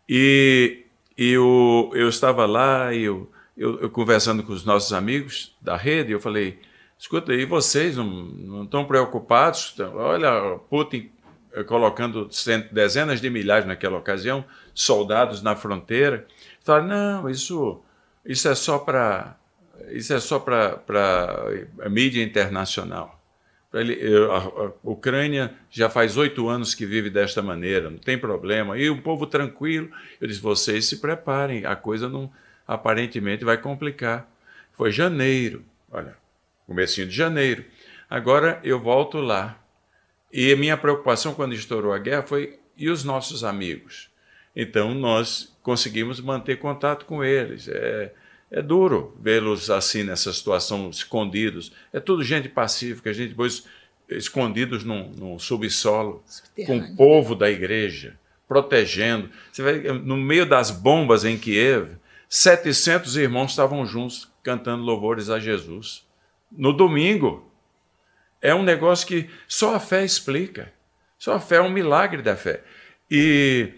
E, 0.08 0.84
e 1.17 1.36
o, 1.36 1.89
eu 1.95 2.08
estava 2.08 2.45
lá, 2.45 2.93
eu, 2.93 3.27
eu, 3.58 3.81
eu, 3.81 3.89
conversando 3.89 4.43
com 4.43 4.53
os 4.53 4.63
nossos 4.63 4.93
amigos 4.93 5.55
da 5.60 5.75
rede, 5.75 6.12
eu 6.12 6.19
falei, 6.19 6.60
escuta, 6.95 7.34
e 7.34 7.43
vocês 7.43 7.97
não, 7.97 8.05
não 8.05 8.63
estão 8.65 8.86
preocupados? 8.86 9.73
Olha, 9.95 10.60
Putin 10.69 11.10
eh, 11.53 11.63
colocando 11.63 12.29
dezenas 12.71 13.19
de 13.19 13.31
milhares 13.31 13.65
naquela 13.65 13.97
ocasião, 13.97 14.45
soldados 14.75 15.41
na 15.41 15.55
fronteira. 15.55 16.27
Falaram, 16.65 16.88
não, 16.88 17.30
isso, 17.30 17.80
isso 18.25 18.47
é 18.49 18.56
só 18.56 18.80
para 18.80 19.38
isso 19.91 20.13
é 20.13 20.19
só 20.19 20.39
para 20.39 20.82
a 21.82 21.89
mídia 21.89 22.23
internacional. 22.23 23.21
Ele, 23.73 23.99
a, 24.32 24.38
a 24.38 24.71
Ucrânia 24.84 25.54
já 25.69 25.89
faz 25.89 26.15
oito 26.15 26.47
anos 26.47 26.73
que 26.73 26.86
vive 26.86 27.10
desta 27.10 27.41
maneira, 27.41 27.89
não 27.89 27.97
tem 27.97 28.17
problema. 28.17 28.78
E 28.78 28.89
o 28.89 29.01
povo 29.01 29.28
tranquilo. 29.28 29.89
Eu 30.19 30.28
disse: 30.28 30.39
vocês 30.39 30.86
se 30.86 30.97
preparem, 30.97 31.65
a 31.65 31.75
coisa 31.75 32.10
não 32.10 32.32
aparentemente 32.65 33.43
vai 33.43 33.58
complicar. 33.58 34.32
Foi 34.73 34.91
janeiro, 34.91 35.63
olha, 35.91 36.17
comecinho 36.65 37.08
de 37.08 37.15
janeiro. 37.15 37.63
Agora 38.10 38.60
eu 38.63 38.80
volto 38.80 39.19
lá. 39.19 39.62
E 40.32 40.51
a 40.51 40.58
minha 40.58 40.78
preocupação 40.78 41.34
quando 41.34 41.54
estourou 41.54 41.93
a 41.93 41.99
guerra 41.99 42.23
foi: 42.23 42.60
e 42.78 42.89
os 42.89 43.04
nossos 43.04 43.43
amigos? 43.43 44.10
Então 44.56 44.95
nós 44.95 45.55
conseguimos 45.65 46.21
manter 46.21 46.60
contato 46.60 47.06
com 47.06 47.23
eles. 47.23 47.67
É, 47.67 48.13
é 48.51 48.62
duro 48.62 49.17
vê-los 49.19 49.71
assim 49.71 50.04
nessa 50.04 50.32
situação, 50.32 50.91
escondidos. 50.91 51.73
É 51.91 51.99
tudo 51.99 52.23
gente 52.23 52.47
pacífica, 52.47 53.12
gente 53.12 53.34
pois, 53.34 53.65
escondidos 54.08 54.84
num, 54.84 55.10
num 55.10 55.39
subsolo, 55.39 56.23
com 56.67 56.78
o 56.78 56.95
povo 56.95 57.34
da 57.34 57.49
igreja, 57.49 58.15
protegendo. 58.47 59.32
Você 59.51 59.63
vai, 59.63 59.80
no 59.80 60.15
meio 60.15 60.45
das 60.45 60.69
bombas 60.69 61.25
em 61.25 61.36
Kiev, 61.36 61.93
700 62.30 63.17
irmãos 63.17 63.49
estavam 63.49 63.84
juntos 63.88 64.32
cantando 64.43 64.84
louvores 64.84 65.32
a 65.32 65.39
Jesus. 65.39 66.06
No 66.51 66.71
domingo. 66.71 67.51
É 68.39 68.54
um 68.54 68.62
negócio 68.62 69.08
que 69.08 69.28
só 69.47 69.73
a 69.73 69.80
fé 69.80 70.06
explica. 70.06 70.71
Só 71.17 71.34
a 71.34 71.39
fé 71.39 71.56
é 71.56 71.62
um 71.62 71.71
milagre 71.71 72.21
da 72.21 72.36
fé. 72.36 72.62
E 73.10 73.73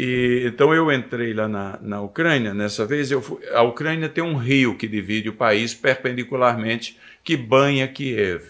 e, 0.00 0.44
então 0.46 0.72
eu 0.72 0.92
entrei 0.92 1.34
lá 1.34 1.48
na, 1.48 1.76
na 1.82 2.00
Ucrânia, 2.00 2.54
nessa 2.54 2.86
vez, 2.86 3.10
eu 3.10 3.20
fui, 3.20 3.44
a 3.48 3.62
Ucrânia 3.62 4.08
tem 4.08 4.22
um 4.22 4.36
rio 4.36 4.76
que 4.76 4.86
divide 4.86 5.28
o 5.28 5.32
país 5.32 5.74
perpendicularmente, 5.74 6.96
que 7.24 7.36
banha 7.36 7.88
Kiev. 7.88 8.44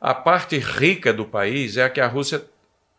A 0.00 0.12
parte 0.12 0.58
rica 0.58 1.12
do 1.12 1.24
país 1.24 1.76
é 1.76 1.84
a 1.84 1.90
que 1.90 2.00
a 2.00 2.08
Rússia 2.08 2.44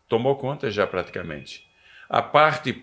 tomou 0.08 0.36
conta 0.36 0.70
já 0.70 0.86
praticamente. 0.86 1.68
A 2.08 2.22
parte 2.22 2.82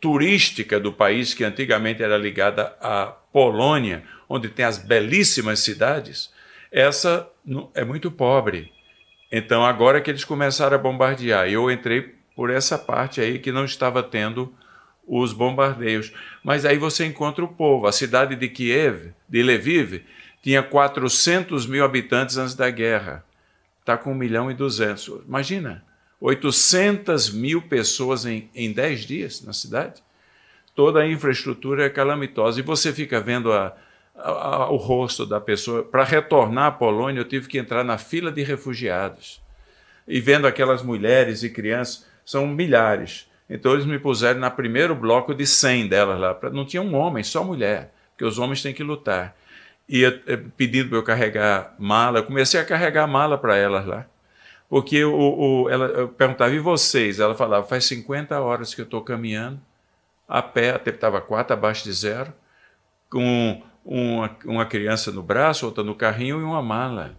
turística 0.00 0.80
do 0.80 0.92
país, 0.92 1.34
que 1.34 1.44
antigamente 1.44 2.02
era 2.02 2.18
ligada 2.18 2.76
à 2.80 3.06
Polônia, 3.32 4.02
onde 4.28 4.48
tem 4.48 4.64
as 4.64 4.76
belíssimas 4.76 5.60
cidades, 5.60 6.32
essa 6.72 7.30
é 7.76 7.84
muito 7.84 8.10
pobre. 8.10 8.72
Então 9.30 9.64
agora 9.64 10.00
que 10.00 10.10
eles 10.10 10.24
começaram 10.24 10.74
a 10.74 10.80
bombardear, 10.80 11.48
eu 11.48 11.70
entrei 11.70 12.17
por 12.38 12.50
essa 12.50 12.78
parte 12.78 13.20
aí 13.20 13.40
que 13.40 13.50
não 13.50 13.64
estava 13.64 14.00
tendo 14.00 14.54
os 15.04 15.32
bombardeios. 15.32 16.12
Mas 16.40 16.64
aí 16.64 16.78
você 16.78 17.04
encontra 17.04 17.44
o 17.44 17.48
povo. 17.48 17.88
A 17.88 17.90
cidade 17.90 18.36
de 18.36 18.48
Kiev, 18.48 19.12
de 19.28 19.42
Lviv, 19.42 20.04
tinha 20.40 20.62
400 20.62 21.66
mil 21.66 21.84
habitantes 21.84 22.36
antes 22.36 22.54
da 22.54 22.70
guerra. 22.70 23.24
Está 23.80 23.96
com 23.96 24.12
1 24.12 24.14
milhão 24.14 24.48
e 24.52 24.54
200. 24.54 25.24
Imagina, 25.26 25.84
800 26.20 27.30
mil 27.30 27.60
pessoas 27.60 28.24
em, 28.24 28.48
em 28.54 28.70
10 28.70 29.00
dias 29.00 29.42
na 29.42 29.52
cidade. 29.52 30.00
Toda 30.76 31.00
a 31.00 31.08
infraestrutura 31.08 31.86
é 31.86 31.90
calamitosa. 31.90 32.60
E 32.60 32.62
você 32.62 32.92
fica 32.92 33.20
vendo 33.20 33.52
a, 33.52 33.76
a, 34.14 34.30
a, 34.30 34.70
o 34.70 34.76
rosto 34.76 35.26
da 35.26 35.40
pessoa. 35.40 35.82
Para 35.82 36.04
retornar 36.04 36.66
à 36.66 36.70
Polônia, 36.70 37.18
eu 37.18 37.28
tive 37.28 37.48
que 37.48 37.58
entrar 37.58 37.82
na 37.82 37.98
fila 37.98 38.30
de 38.30 38.44
refugiados. 38.44 39.42
E 40.06 40.20
vendo 40.20 40.46
aquelas 40.46 40.84
mulheres 40.84 41.42
e 41.42 41.50
crianças 41.50 42.06
são 42.28 42.46
milhares. 42.46 43.26
Então 43.48 43.72
eles 43.72 43.86
me 43.86 43.98
puseram 43.98 44.38
na 44.38 44.50
primeiro 44.50 44.94
bloco 44.94 45.34
de 45.34 45.46
100 45.46 45.88
delas 45.88 46.20
lá. 46.20 46.38
Não 46.52 46.66
tinha 46.66 46.82
um 46.82 46.94
homem, 46.94 47.24
só 47.24 47.42
mulher, 47.42 47.90
porque 48.10 48.24
os 48.24 48.38
homens 48.38 48.60
têm 48.60 48.74
que 48.74 48.82
lutar. 48.82 49.34
E 49.88 50.02
eu, 50.02 50.20
eh, 50.26 50.36
pedindo 50.54 50.90
para 50.90 50.98
eu 50.98 51.02
carregar 51.02 51.74
mala, 51.78 52.18
eu 52.18 52.24
comecei 52.24 52.60
a 52.60 52.66
carregar 52.66 53.06
mala 53.06 53.38
para 53.38 53.56
elas 53.56 53.86
lá. 53.86 54.06
Porque 54.68 55.02
o, 55.02 55.70
ela, 55.70 55.86
eu 55.86 56.08
perguntava, 56.08 56.54
e 56.54 56.58
vocês? 56.58 57.18
Ela 57.18 57.34
falava, 57.34 57.66
faz 57.66 57.86
50 57.86 58.38
horas 58.38 58.74
que 58.74 58.82
eu 58.82 58.84
estou 58.84 59.00
caminhando, 59.00 59.58
a 60.28 60.42
pé, 60.42 60.72
até 60.72 60.90
estava 60.90 61.22
quatro 61.22 61.54
abaixo 61.54 61.84
de 61.84 61.92
zero, 61.92 62.30
com 63.08 63.62
uma, 63.82 64.36
uma 64.44 64.66
criança 64.66 65.10
no 65.10 65.22
braço, 65.22 65.64
outra 65.64 65.82
no 65.82 65.94
carrinho 65.94 66.40
e 66.40 66.42
uma 66.42 66.60
mala. 66.60 67.16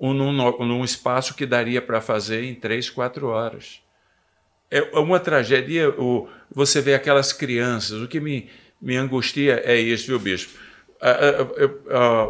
Um, 0.00 0.14
num, 0.14 0.32
num 0.32 0.84
espaço 0.84 1.34
que 1.34 1.44
daria 1.44 1.82
para 1.82 2.00
fazer 2.00 2.44
em 2.44 2.54
três, 2.54 2.88
quatro 2.88 3.26
horas. 3.26 3.82
É 4.70 4.82
uma 4.98 5.18
tragédia. 5.18 5.90
O, 5.90 6.28
você 6.50 6.80
vê 6.80 6.94
aquelas 6.94 7.32
crianças. 7.32 8.00
O 8.00 8.08
que 8.08 8.20
me, 8.20 8.48
me 8.80 8.96
angustia 8.96 9.62
é 9.64 9.76
isso, 9.76 10.06
viu, 10.06 10.18
bispo? 10.18 10.58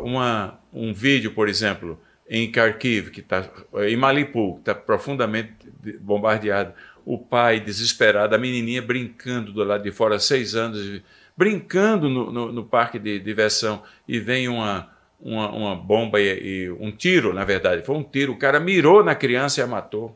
Uma, 0.03 0.59
um 0.73 0.93
vídeo, 0.93 1.33
por 1.33 1.49
exemplo, 1.49 2.01
em 2.29 2.51
Kharkiv, 2.51 3.11
que 3.11 3.21
está 3.21 3.49
em 3.87 3.97
Mariupol, 3.97 4.55
que 4.55 4.61
está 4.61 4.75
profundamente 4.75 5.53
bombardeado. 6.01 6.73
O 7.05 7.19
pai 7.19 7.59
desesperado, 7.59 8.35
a 8.35 8.39
menininha 8.39 8.83
brincando 8.83 9.53
do 9.53 9.65
lado 9.65 9.83
de 9.83 9.91
fora, 9.91 10.19
seis 10.19 10.55
anos, 10.55 11.01
brincando 11.37 12.09
no, 12.09 12.31
no, 12.31 12.53
no 12.53 12.65
parque 12.65 12.99
de 12.99 13.19
diversão 13.19 13.83
e 14.07 14.19
vem 14.19 14.49
uma, 14.49 14.91
uma, 15.21 15.51
uma 15.51 15.77
bomba 15.77 16.21
e, 16.21 16.65
e, 16.65 16.71
um 16.71 16.91
tiro, 16.91 17.33
na 17.33 17.45
verdade, 17.45 17.85
foi 17.85 17.97
um 17.97 18.03
tiro. 18.03 18.33
O 18.33 18.39
cara 18.39 18.61
mirou 18.61 19.03
na 19.03 19.15
criança 19.15 19.61
e 19.61 19.63
a 19.63 19.67
matou. 19.67 20.15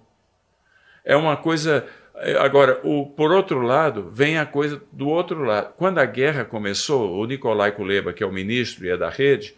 É 1.04 1.16
uma 1.16 1.36
coisa. 1.36 1.86
É, 2.24 2.36
agora, 2.38 2.80
o, 2.84 3.04
por 3.04 3.32
outro 3.32 3.60
lado, 3.60 4.08
vem 4.12 4.38
a 4.38 4.46
coisa 4.46 4.80
do 4.92 5.08
outro 5.08 5.42
lado. 5.42 5.72
Quando 5.76 5.98
a 5.98 6.04
guerra 6.04 6.44
começou, 6.44 7.18
o 7.18 7.26
Nicolai 7.26 7.72
Kuleba, 7.72 8.12
que 8.12 8.22
é 8.22 8.26
o 8.26 8.30
ministro 8.30 8.86
e 8.86 8.90
é 8.90 8.96
da 8.96 9.10
rede, 9.10 9.56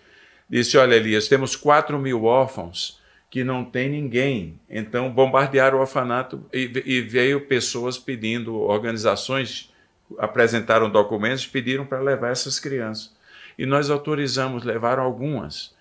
disse: 0.49 0.79
Olha, 0.79 0.95
Elias, 0.95 1.29
temos 1.29 1.55
4 1.57 1.99
mil 1.99 2.25
órfãos 2.25 2.99
que 3.29 3.45
não 3.45 3.67
tem 3.67 3.91
ninguém. 3.91 4.59
Então, 4.71 5.11
bombardearam 5.11 5.77
o 5.77 5.81
orfanato 5.83 6.43
e, 6.51 6.71
e 6.87 7.01
veio 7.03 7.43
pessoas 7.43 7.99
pedindo, 7.99 8.57
organizações 8.57 9.71
apresentaram 10.19 10.89
documentos, 10.89 11.47
pediram 11.47 11.85
para 11.85 12.01
levar 12.01 12.31
essas 12.31 12.59
crianças. 12.59 13.15
E 13.59 13.67
nós 13.67 13.91
autorizamos, 13.91 14.65
levaram 14.65 15.03
algumas. 15.03 15.75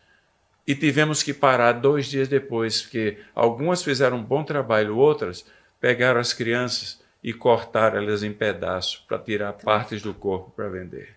E 0.68 0.76
tivemos 0.76 1.24
que 1.24 1.34
parar 1.34 1.74
dois 1.74 2.08
dias 2.08 2.28
depois, 2.28 2.82
porque 2.82 3.20
algumas 3.34 3.82
fizeram 3.82 4.18
um 4.18 4.24
bom 4.24 4.44
trabalho, 4.44 4.98
outras 4.98 5.46
pegaram 5.84 6.22
as 6.22 6.32
crianças 6.32 7.04
e 7.22 7.34
cortaram 7.34 7.98
elas 7.98 8.24
em 8.24 8.32
pedaços 8.32 9.04
para 9.06 9.20
tirar 9.20 9.52
partes 9.52 10.02
do 10.02 10.14
corpo 10.14 10.50
para 10.56 10.70
vender. 10.70 11.16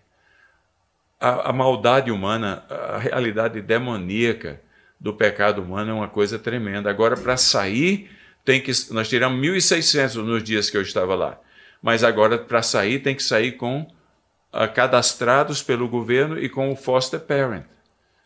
A, 1.17 1.51
a, 1.51 1.53
maldade 1.53 2.11
humana, 2.11 2.65
a 2.69 2.97
realidade 2.97 3.61
demoníaca 3.61 4.59
do 4.99 5.13
pecado 5.13 5.61
humano 5.61 5.91
é 5.91 5.93
uma 5.93 6.09
coisa 6.09 6.37
tremenda. 6.37 6.89
Agora, 6.89 7.15
para 7.15 7.37
sair, 7.37 8.11
tem 8.43 8.61
que 8.61 8.71
nós 8.91 9.07
tiramos 9.07 9.39
1.600 9.39 10.15
nos 10.15 10.43
dias 10.43 10.69
que 10.69 10.75
eu 10.75 10.81
estava 10.81 11.15
lá 11.15 11.39
mas 11.81 12.03
agora 12.03 12.37
para 12.37 12.61
sair 12.61 12.99
tem 12.99 13.15
que 13.15 13.23
sair 13.23 13.53
com 13.53 13.81
uh, 13.81 14.73
cadastrados 14.73 15.61
pelo 15.61 15.87
governo 15.87 16.37
e 16.37 16.49
com 16.49 16.71
o 16.71 16.75
foster 16.75 17.19
parent. 17.19 17.65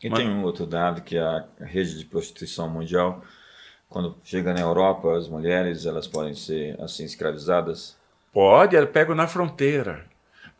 E 0.03 0.09
tem 0.09 0.27
um 0.27 0.43
outro 0.43 0.65
dado 0.65 1.01
que 1.01 1.17
a 1.17 1.45
rede 1.59 1.99
de 1.99 2.05
prostituição 2.05 2.67
mundial, 2.67 3.23
quando 3.91 4.15
chega 4.23 4.53
na 4.53 4.61
Europa, 4.61 5.17
as 5.17 5.27
mulheres 5.27 5.85
elas 5.85 6.07
podem 6.07 6.33
ser 6.33 6.79
assim 6.81 7.03
escravizadas? 7.03 7.97
Pode, 8.33 8.75
ela 8.75 8.87
pega 8.87 9.13
na 9.13 9.27
fronteira. 9.27 10.05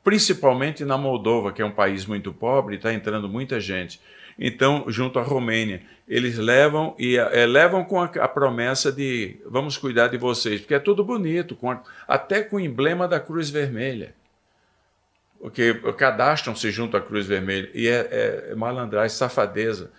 Principalmente 0.04 0.84
na 0.84 0.98
Moldova, 0.98 1.54
que 1.54 1.62
é 1.62 1.66
um 1.66 1.72
país 1.72 2.06
muito 2.06 2.34
pobre, 2.34 2.76
está 2.76 2.94
entrando 2.94 3.30
muita 3.30 3.60
gente. 3.60 4.02
Então, 4.38 4.84
junto 4.88 5.18
à 5.18 5.22
Romênia, 5.22 5.82
eles 6.08 6.38
levam 6.38 6.94
e 7.00 7.16
é, 7.16 7.46
levam 7.46 7.86
com 7.86 8.02
a, 8.02 8.06
a, 8.06 8.28
promessa 8.28 8.92
de 8.92 9.38
vamos 9.46 9.78
cuidar 9.78 10.08
de 10.08 10.18
vocês, 10.18 10.60
porque 10.60 10.74
é 10.74 10.80
tudo 10.80 11.04
bonito, 11.04 11.56
com 11.56 11.72
a, 11.72 11.82
até 12.08 12.44
com 12.44 12.58
o 12.58 12.60
emblema 12.60 13.08
da 13.08 13.20
Cruz 13.20 13.50
Vermelha. 13.50 14.14
Porque 15.40 15.74
cadastram-se 15.98 16.70
junto 16.70 16.98
à 16.98 17.02
Cruz 17.02 17.26
Vermelha 17.26 17.70
e 17.74 17.88
é, 17.88 18.50
é 18.52 18.56
malandragem, 18.56 19.16
safadeza, 19.16 19.90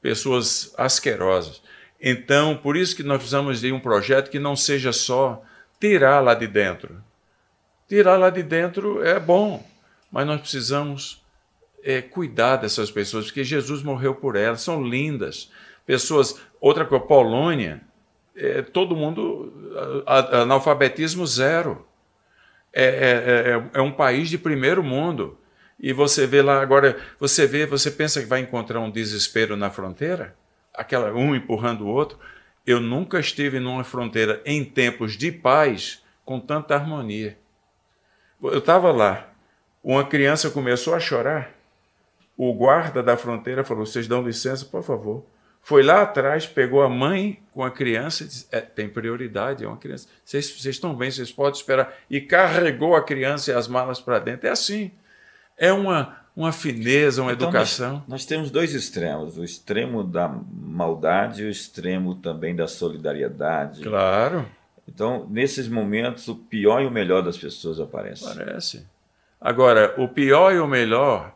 pessoas 0.00 0.72
asquerosas. 0.78 1.60
Então, 2.00 2.56
por 2.56 2.76
isso 2.76 2.94
que 2.94 3.02
nós 3.02 3.18
precisamos 3.18 3.60
de 3.60 3.72
um 3.72 3.80
projeto 3.80 4.30
que 4.30 4.38
não 4.38 4.54
seja 4.54 4.92
só 4.92 5.42
tirar 5.80 6.20
lá 6.20 6.34
de 6.34 6.46
dentro. 6.46 7.02
Tirar 7.88 8.16
lá 8.16 8.30
de 8.30 8.42
dentro 8.42 9.02
é 9.02 9.18
bom, 9.18 9.66
mas 10.10 10.26
nós 10.26 10.40
precisamos 10.40 11.24
é, 11.82 12.02
cuidar 12.02 12.56
dessas 12.56 12.90
pessoas, 12.90 13.26
porque 13.26 13.44
Jesus 13.44 13.82
morreu 13.82 14.14
por 14.14 14.36
elas, 14.36 14.60
são 14.60 14.82
lindas. 14.82 15.50
Pessoas, 15.86 16.40
outra 16.60 16.84
coisa, 16.84 17.04
Polônia, 17.04 17.80
é, 18.36 18.60
todo 18.60 18.96
mundo, 18.96 19.52
analfabetismo 20.32 21.26
zero. 21.26 21.86
É, 22.72 22.84
é, 22.84 23.50
é, 23.52 23.78
é, 23.78 23.80
um 23.80 23.90
país 23.90 24.28
de 24.28 24.36
primeiro 24.36 24.82
mundo. 24.82 25.38
E 25.80 25.94
você 25.94 26.26
vê 26.26 26.42
lá 26.42 26.60
agora, 26.60 26.98
você 27.18 27.46
vê, 27.46 27.64
você 27.64 27.90
pensa 27.90 28.20
que 28.20 28.26
vai 28.26 28.40
encontrar 28.40 28.80
um 28.80 28.90
desespero 28.90 29.56
na 29.56 29.70
fronteira? 29.70 30.36
Aquela 30.76 31.12
um 31.12 31.34
empurrando 31.34 31.86
o 31.86 31.88
outro. 31.88 32.18
Eu 32.66 32.80
nunca 32.80 33.20
estive 33.20 33.60
numa 33.60 33.84
fronteira 33.84 34.42
em 34.44 34.64
tempos 34.64 35.16
de 35.16 35.30
paz 35.30 36.02
com 36.24 36.40
tanta 36.40 36.74
harmonia. 36.74 37.38
Eu 38.42 38.58
estava 38.58 38.92
lá, 38.92 39.28
uma 39.82 40.04
criança 40.04 40.50
começou 40.50 40.94
a 40.94 41.00
chorar 41.00 41.56
o 42.36 42.52
guarda 42.52 43.02
da 43.02 43.16
fronteira 43.16 43.64
falou: 43.64 43.86
vocês 43.86 44.06
dão 44.06 44.22
licença, 44.22 44.64
por 44.64 44.82
favor. 44.82 45.24
Foi 45.62 45.82
lá 45.82 46.02
atrás, 46.02 46.46
pegou 46.46 46.82
a 46.82 46.88
mãe 46.88 47.42
com 47.52 47.64
a 47.64 47.70
criança 47.70 48.22
e 48.22 48.26
disse: 48.26 48.46
é, 48.52 48.60
tem 48.60 48.88
prioridade, 48.88 49.64
é 49.64 49.66
uma 49.66 49.78
criança. 49.78 50.08
Vocês, 50.24 50.50
vocês 50.50 50.74
estão 50.74 50.94
bem, 50.94 51.10
vocês 51.10 51.32
podem 51.32 51.58
esperar. 51.58 51.96
E 52.10 52.20
carregou 52.20 52.94
a 52.94 53.02
criança 53.02 53.50
e 53.50 53.54
as 53.54 53.66
malas 53.66 54.00
para 54.00 54.18
dentro. 54.18 54.46
É 54.46 54.50
assim. 54.50 54.92
É 55.56 55.72
uma, 55.72 56.16
uma 56.36 56.52
fineza, 56.52 57.22
uma 57.22 57.32
então, 57.32 57.48
educação. 57.48 57.92
Nós, 57.94 58.08
nós, 58.08 58.26
temos 58.26 58.50
dois 58.50 58.74
extremos: 58.74 59.38
o 59.38 59.42
extremo 59.42 60.04
da 60.04 60.28
maldade 60.28 61.42
e 61.42 61.46
o 61.46 61.50
extremo 61.50 62.14
também 62.16 62.54
da 62.54 62.68
solidariedade. 62.68 63.82
Claro. 63.82 64.46
Então, 64.86 65.26
nesses 65.30 65.66
momentos, 65.66 66.28
o 66.28 66.36
pior 66.36 66.82
e 66.82 66.86
o 66.86 66.90
melhor 66.90 67.22
das 67.22 67.38
pessoas 67.38 67.80
aparecem. 67.80 68.30
Aparece. 68.30 68.86
Agora, 69.40 69.94
o 69.96 70.06
pior 70.06 70.52
e 70.52 70.60
o 70.60 70.66
melhor 70.66 71.34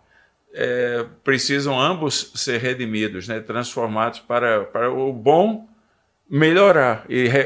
é, 0.53 1.05
precisam 1.25 1.81
ambos 1.81 2.33
ser 2.35 2.61
redimidos, 2.61 3.27
né, 3.27 3.41
transformados 3.41 4.21
para, 4.21 4.65
para 4.65 4.93
o 4.93 5.13
bom 5.13 5.69
melhorar 6.29 7.05
e 7.09 7.27
re, 7.27 7.45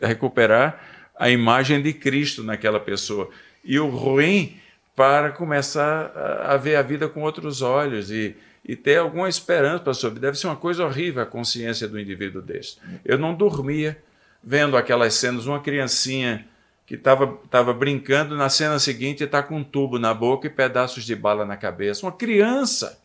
recuperar 0.00 0.80
a 1.18 1.30
imagem 1.30 1.82
de 1.82 1.92
Cristo 1.92 2.44
naquela 2.44 2.78
pessoa. 2.78 3.28
E 3.64 3.78
o 3.78 3.88
ruim 3.88 4.59
para 5.00 5.32
começar 5.32 6.12
a, 6.44 6.58
ver 6.58 6.76
a 6.76 6.82
vida 6.82 7.08
com 7.08 7.22
outros 7.22 7.62
olhos 7.62 8.10
e, 8.10 8.36
e 8.62 8.76
ter 8.76 8.98
alguma 8.98 9.30
esperança 9.30 10.10
vida. 10.10 10.20
Deve 10.20 10.38
ser 10.38 10.46
uma 10.46 10.56
coisa 10.56 10.84
horrível 10.84 11.22
a 11.22 11.26
consciência 11.26 11.88
do 11.88 11.98
indivíduo 11.98 12.42
desse. 12.42 12.76
Eu 13.02 13.16
não 13.16 13.34
dormia 13.34 13.96
vendo 14.44 14.76
aquelas 14.76 15.14
cenas, 15.14 15.46
uma 15.46 15.58
criancinha 15.58 16.46
que 16.84 16.96
estava 16.96 17.72
brincando, 17.72 18.36
na 18.36 18.50
cena 18.50 18.78
seguinte 18.78 19.24
está 19.24 19.42
com 19.42 19.56
um 19.56 19.64
tubo 19.64 19.98
na 19.98 20.12
boca 20.12 20.48
e 20.48 20.50
pedaços 20.50 21.02
de 21.02 21.16
bala 21.16 21.46
na 21.46 21.56
cabeça. 21.56 22.04
Uma 22.04 22.12
criança. 22.12 23.02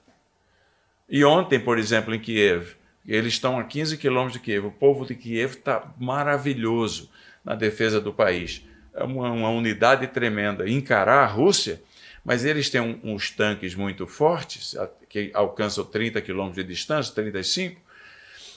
E 1.10 1.24
ontem, 1.24 1.62
por 1.62 1.80
exemplo, 1.80 2.14
em 2.14 2.20
Kiev, 2.20 2.76
eles 3.08 3.36
estão 3.36 3.58
a 3.58 3.64
15 3.64 3.96
quilômetros 3.96 4.34
de 4.34 4.40
Kiev, 4.40 4.66
o 4.66 4.72
povo 4.72 5.06
de 5.06 5.16
Kiev 5.16 5.54
está 5.54 5.94
maravilhoso 5.98 7.10
na 7.42 7.56
defesa 7.56 8.02
do 8.02 8.12
país. 8.12 8.66
É 8.96 9.04
uma, 9.04 9.30
uma, 9.32 9.50
unidade 9.50 10.08
tremenda. 10.08 10.68
Encarar 10.70 11.24
a 11.24 11.28
Rússia, 11.28 11.82
mas 12.24 12.46
eles 12.46 12.70
têm 12.70 12.82
um, 12.82 13.00
uns 13.04 13.30
tanques 13.30 13.76
muito 13.76 14.08
fortes, 14.08 14.76
que 15.10 15.32
alcançam 15.34 15.84
30 15.84 16.22
quilômetros 16.22 16.66
de 16.66 16.74
distância, 16.74 17.14
35, 17.14 17.80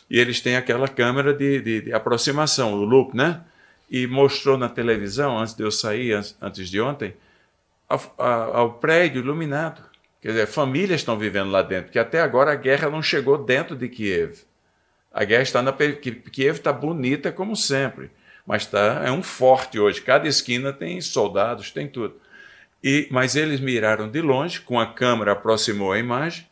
e 0.09 0.19
eles 0.19 0.41
têm 0.41 0.57
aquela 0.57 0.89
câmera 0.89 1.35
de, 1.35 1.61
de, 1.61 1.81
de 1.83 1.93
aproximação, 1.93 2.73
o 2.73 2.85
loop, 2.85 3.17
né? 3.17 3.43
e 3.91 4.07
mostrou 4.07 4.59
na 4.59 4.69
televisão, 4.69 5.39
antes 5.39 5.55
de 5.55 5.63
eu 5.63 5.71
sair, 5.71 6.13
antes, 6.13 6.37
antes 6.41 6.69
de 6.69 6.81
ontem, 6.81 7.15
ao 7.89 8.75
prédio 8.75 9.23
iluminado. 9.23 9.83
Quer 10.21 10.29
dizer, 10.29 10.47
famílias 10.47 11.01
estão 11.01 11.19
vivendo 11.19 11.51
lá 11.51 11.63
dentro, 11.63 11.85
porque 11.87 11.99
até 11.99 12.21
agora 12.21 12.53
a 12.53 12.57
guerra 12.57 12.91
não 12.91 13.03
chegou 13.03 13.39
dentro 13.39 13.75
de 13.75 13.89
Kiev. 13.89 14.41
A 15.13 15.25
guerra 15.25 15.43
está 15.43 15.63
na. 15.63 15.73
Kiev 15.73 16.59
está 16.59 16.73
bonita 16.73 17.33
como 17.33 17.57
sempre, 17.57 18.11
mas 18.49 18.65
tá, 18.65 19.03
é 19.05 19.13
um 19.13 19.23
forte 19.23 19.79
hoje. 19.79 20.01
Cada 20.01 20.27
esquina 20.27 20.73
tem 20.73 20.99
soldados, 21.03 21.71
tem 21.71 21.87
tudo. 21.87 22.19
E, 22.83 23.07
mas 23.11 23.37
eles 23.37 23.61
miraram 23.61 24.09
de 24.09 24.23
longe, 24.23 24.59
com 24.59 24.81
a 24.81 24.87
câmera 24.87 25.33
aproximou 25.33 25.93
a 25.93 25.99
imagem 25.99 26.47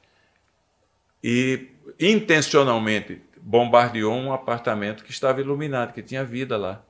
e 1.25 1.69
intencionalmente 1.99 3.23
bombardeou 3.41 4.15
um 4.15 4.31
apartamento 4.31 5.05
que 5.05 5.11
estava 5.11 5.41
iluminado, 5.41 5.95
que 5.95 6.03
tinha 6.03 6.23
vida 6.23 6.59
lá. 6.59 6.83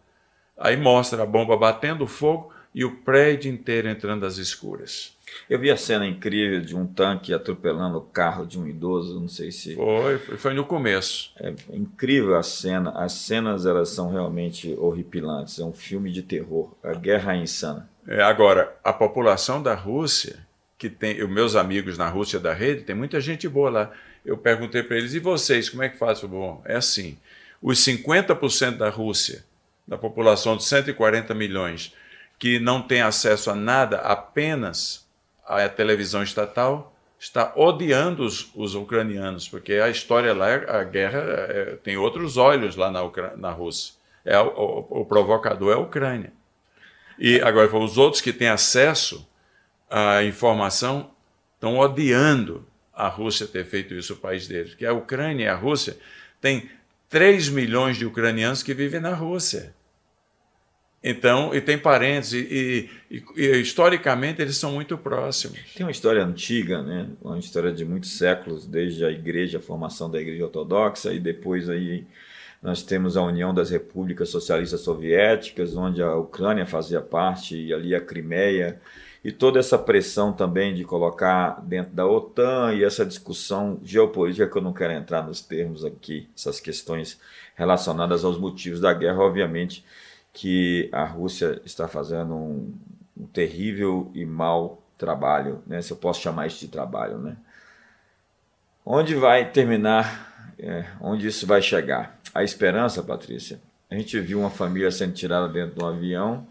Aí 0.59 0.77
mostra 0.77 1.23
a 1.23 1.27
bomba 1.27 1.57
batendo 1.57 2.05
fogo 2.09 2.53
e 2.77 2.85
o 2.85 2.91
prédio 2.91 3.51
inteiro 3.51 3.89
entrando 3.89 4.27
às 4.27 4.37
escuras. 4.37 5.17
Eu 5.49 5.59
vi 5.59 5.71
a 5.71 5.79
cena 5.79 6.07
incrível 6.07 6.61
de 6.61 6.77
um 6.77 6.87
tanque 6.87 7.33
atropelando 7.33 7.97
o 7.97 8.03
carro 8.03 8.45
de 8.45 8.59
um 8.59 8.69
idoso, 8.69 9.19
não 9.19 9.29
sei 9.29 9.51
se... 9.51 9.75
Foi, 9.75 10.19
foi 10.19 10.53
no 10.53 10.67
começo. 10.67 11.33
É 11.41 11.55
incrível 11.73 12.37
a 12.37 12.43
cena, 12.43 12.91
as 12.91 13.13
cenas 13.13 13.65
elas 13.65 13.89
são 13.89 14.11
realmente 14.11 14.75
horripilantes, 14.79 15.59
é 15.59 15.65
um 15.65 15.73
filme 15.73 16.13
de 16.13 16.23
terror, 16.23 16.71
a 16.83 16.93
guerra 16.93 17.35
é 17.35 17.39
insana. 17.39 17.89
É, 18.07 18.23
agora, 18.23 18.77
a 18.85 18.93
população 18.93 19.63
da 19.63 19.75
Rússia 19.75 20.47
que 20.79 20.91
tem, 20.91 21.23
os 21.23 21.31
meus 21.31 21.57
amigos 21.57 21.97
na 21.97 22.11
Rússia 22.11 22.39
da 22.39 22.53
rede, 22.53 22.83
tem 22.83 22.95
muita 22.95 23.19
gente 23.23 23.49
boa 23.49 23.71
lá. 23.71 23.93
Eu 24.23 24.37
perguntei 24.37 24.83
para 24.83 24.99
eles, 24.99 25.15
e 25.15 25.19
vocês, 25.19 25.71
como 25.71 25.83
é 25.83 25.89
que 25.89 25.97
faz? 25.97 26.21
Bom, 26.21 26.63
é 26.67 26.77
assim, 26.77 27.17
os 27.63 27.79
50% 27.79 28.77
da 28.77 28.91
Rússia, 28.91 29.43
da 29.89 29.97
população 29.97 30.59
de 30.59 30.65
140 30.65 31.33
milhões, 31.35 31.95
que 32.39 32.59
não 32.59 32.83
tem 32.83 33.01
acesso 33.01 33.51
a 33.51 33.55
nada, 33.55 33.99
apenas 33.99 35.07
à 35.45 35.69
televisão 35.69 36.23
estatal, 36.23 36.95
está 37.19 37.53
odiando 37.57 38.25
os, 38.25 38.51
os 38.55 38.75
ucranianos, 38.75 39.49
porque 39.49 39.75
a 39.75 39.89
história 39.89 40.35
lá, 40.35 40.55
a 40.55 40.85
guerra 40.85 41.19
é, 41.19 41.77
tem 41.83 41.97
outros 41.97 42.37
olhos 42.37 42.77
lá 42.77 42.91
na, 42.91 43.01
na 43.37 43.51
Rússia. 43.51 43.95
É, 44.25 44.39
o, 44.39 44.49
o, 44.49 45.01
o 45.01 45.05
provocador 45.05 45.73
é 45.73 45.77
a 45.77 45.79
Ucrânia. 45.79 46.33
E 47.19 47.41
agora, 47.41 47.75
os 47.77 47.97
outros 47.97 48.21
que 48.21 48.33
têm 48.33 48.49
acesso 48.49 49.27
à 49.89 50.23
informação 50.25 51.11
estão 51.55 51.79
odiando 51.79 52.67
a 52.93 53.09
Rússia 53.09 53.47
ter 53.47 53.65
feito 53.65 53.95
isso 53.95 54.15
o 54.15 54.17
país 54.17 54.47
deles. 54.47 54.71
Porque 54.71 54.87
a 54.87 54.93
Ucrânia 54.93 55.45
e 55.45 55.49
a 55.49 55.55
Rússia 55.55 55.97
têm 56.41 56.71
3 57.09 57.49
milhões 57.49 57.97
de 57.97 58.05
ucranianos 58.05 58.63
que 58.63 58.75
vivem 58.75 59.01
na 59.01 59.15
Rússia. 59.15 59.75
Então, 61.09 61.55
e 61.55 61.61
tem 61.61 61.79
parentes, 61.79 62.33
e, 62.33 62.91
e, 63.09 63.23
e, 63.37 63.61
historicamente 63.61 64.43
eles 64.43 64.57
são 64.57 64.73
muito 64.73 64.99
próximos. 64.99 65.57
Tem 65.73 65.87
uma 65.87 65.93
história 65.93 66.25
antiga, 66.25 66.83
né? 66.83 67.07
uma 67.23 67.39
história 67.39 67.73
de 67.73 67.85
muitos 67.85 68.19
séculos, 68.19 68.67
desde 68.67 69.05
a 69.05 69.11
igreja, 69.13 69.59
a 69.59 69.61
formação 69.61 70.11
da 70.11 70.21
igreja 70.21 70.43
ortodoxa, 70.43 71.13
e 71.13 71.21
depois 71.21 71.71
aí 71.71 72.05
nós 72.61 72.83
temos 72.83 73.17
a 73.17 73.23
União 73.23 73.55
das 73.55 73.71
Repúblicas 73.71 74.31
Socialistas 74.31 74.81
Soviéticas, 74.81 75.77
onde 75.77 76.03
a 76.03 76.13
Ucrânia 76.17 76.67
fazia 76.67 77.01
parte, 77.01 77.57
e 77.57 77.73
ali 77.73 77.95
a 77.95 78.01
Crimeia, 78.01 78.81
e 79.23 79.31
toda 79.31 79.61
essa 79.61 79.79
pressão 79.79 80.33
também 80.33 80.75
de 80.75 80.83
colocar 80.83 81.65
dentro 81.65 81.93
da 81.93 82.05
OTAN 82.05 82.75
e 82.75 82.83
essa 82.83 83.07
discussão 83.07 83.79
geopolítica 83.85 84.49
que 84.49 84.59
eu 84.59 84.63
não 84.63 84.73
quero 84.73 84.93
entrar 84.93 85.25
nos 85.25 85.41
termos 85.41 85.85
aqui, 85.85 86.29
essas 86.37 86.59
questões 86.59 87.21
relacionadas 87.55 88.25
aos 88.25 88.37
motivos 88.37 88.81
da 88.81 88.93
guerra, 88.93 89.21
obviamente 89.21 89.85
que 90.37 90.91
a 90.93 91.03
Rússia 91.03 91.63
está 91.65 91.89
fazendo 91.89 92.35
um, 92.35 92.75
um 93.17 93.27
terrível 93.27 94.11
e 94.15 94.27
mau 94.27 94.83
trabalho, 94.99 95.63
né? 95.67 95.81
se 95.81 95.91
eu 95.91 95.97
posso 95.97 96.21
chamar 96.21 96.47
isso 96.47 96.61
de 96.61 96.69
trabalho. 96.69 97.17
Né? 97.17 97.39
Onde 98.85 99.15
vai 99.15 99.51
terminar, 99.51 100.53
é, 100.59 100.85
onde 101.01 101.27
isso 101.27 101.47
vai 101.47 101.63
chegar? 101.63 102.21
A 102.35 102.45
esperança, 102.45 103.03
Patrícia. 103.03 103.59
A 103.91 103.95
gente 103.95 104.21
viu 104.21 104.41
uma 104.41 104.51
família 104.51 104.91
sendo 104.91 105.15
tirada 105.15 105.49
dentro 105.49 105.77
de 105.77 105.83
um 105.83 105.89
avião 105.89 106.47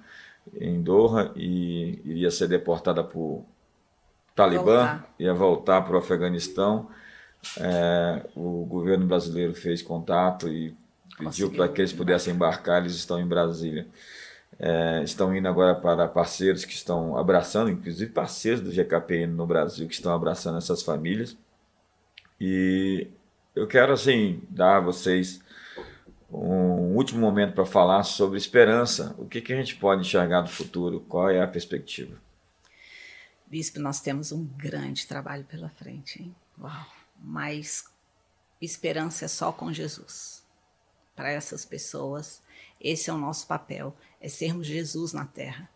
em 0.60 0.82
Doha 0.82 1.32
e 1.36 2.02
iria 2.04 2.32
ser 2.32 2.48
deportada 2.48 3.04
por 3.04 3.46
Talibã, 4.36 4.78
voltar. 4.78 5.14
ia 5.20 5.34
voltar 5.36 5.82
para 5.84 5.94
o 5.94 6.00
Afeganistão. 6.00 6.90
É, 7.60 8.26
o 8.36 8.66
governo 8.66 9.06
brasileiro 9.06 9.54
fez 9.54 9.84
contato 9.84 10.48
e 10.48 10.76
pediu 11.18 11.52
para 11.52 11.68
que 11.68 11.82
eles 11.82 11.94
pudessem 11.94 12.34
embarcar, 12.34 12.82
eles 12.82 12.96
estão 12.96 13.20
em 13.20 13.28
Brasília. 13.28 13.88
É, 14.58 15.04
estão 15.04 15.36
indo 15.36 15.48
agora 15.48 15.76
para 15.76 16.08
parceiros 16.08 16.64
que 16.64 16.74
estão 16.74 17.18
abraçando, 17.18 17.70
inclusive 17.70 18.12
parceiros 18.12 18.62
do 18.62 18.72
GKPN 18.72 19.34
no 19.34 19.46
Brasil, 19.46 19.88
que 19.88 19.94
estão 19.94 20.14
abraçando 20.14 20.58
essas 20.58 20.82
famílias. 20.82 21.38
E 22.40 23.08
eu 23.54 23.68
quero, 23.68 23.94
assim, 23.94 24.42
dar 24.50 24.78
a 24.78 24.82
vocês 24.82 25.42
um 26.32 26.96
último 26.96 27.20
momento 27.20 27.54
para 27.54 27.66
falar 27.66 28.04
sobre 28.04 28.38
esperança. 28.38 29.16
O 29.18 29.26
que, 29.26 29.42
que 29.42 29.54
a 29.54 29.56
gente 29.56 29.76
pode 29.76 30.02
enxergar 30.02 30.42
do 30.42 30.50
futuro? 30.50 31.02
Qual 31.02 31.30
é 31.30 31.42
a 31.42 31.48
perspectiva? 31.48 32.18
Bispo, 33.48 33.80
nós 33.80 34.02
temos 34.02 34.32
um 34.32 34.46
grande 34.58 35.06
trabalho 35.06 35.44
pela 35.46 35.70
frente, 35.70 36.22
hein? 36.22 36.36
Uau! 36.60 36.86
Mas 37.22 37.86
esperança 38.62 39.26
é 39.26 39.28
só 39.28 39.52
com 39.52 39.72
Jesus 39.72 40.45
para 41.16 41.32
essas 41.32 41.66
pessoas. 41.66 42.42
Esse 42.80 43.10
é 43.10 43.14
o 43.14 43.18
nosso 43.18 43.48
papel, 43.48 43.96
é 44.20 44.28
sermos 44.28 44.68
Jesus 44.68 45.14
na 45.14 45.26
terra. 45.26 45.70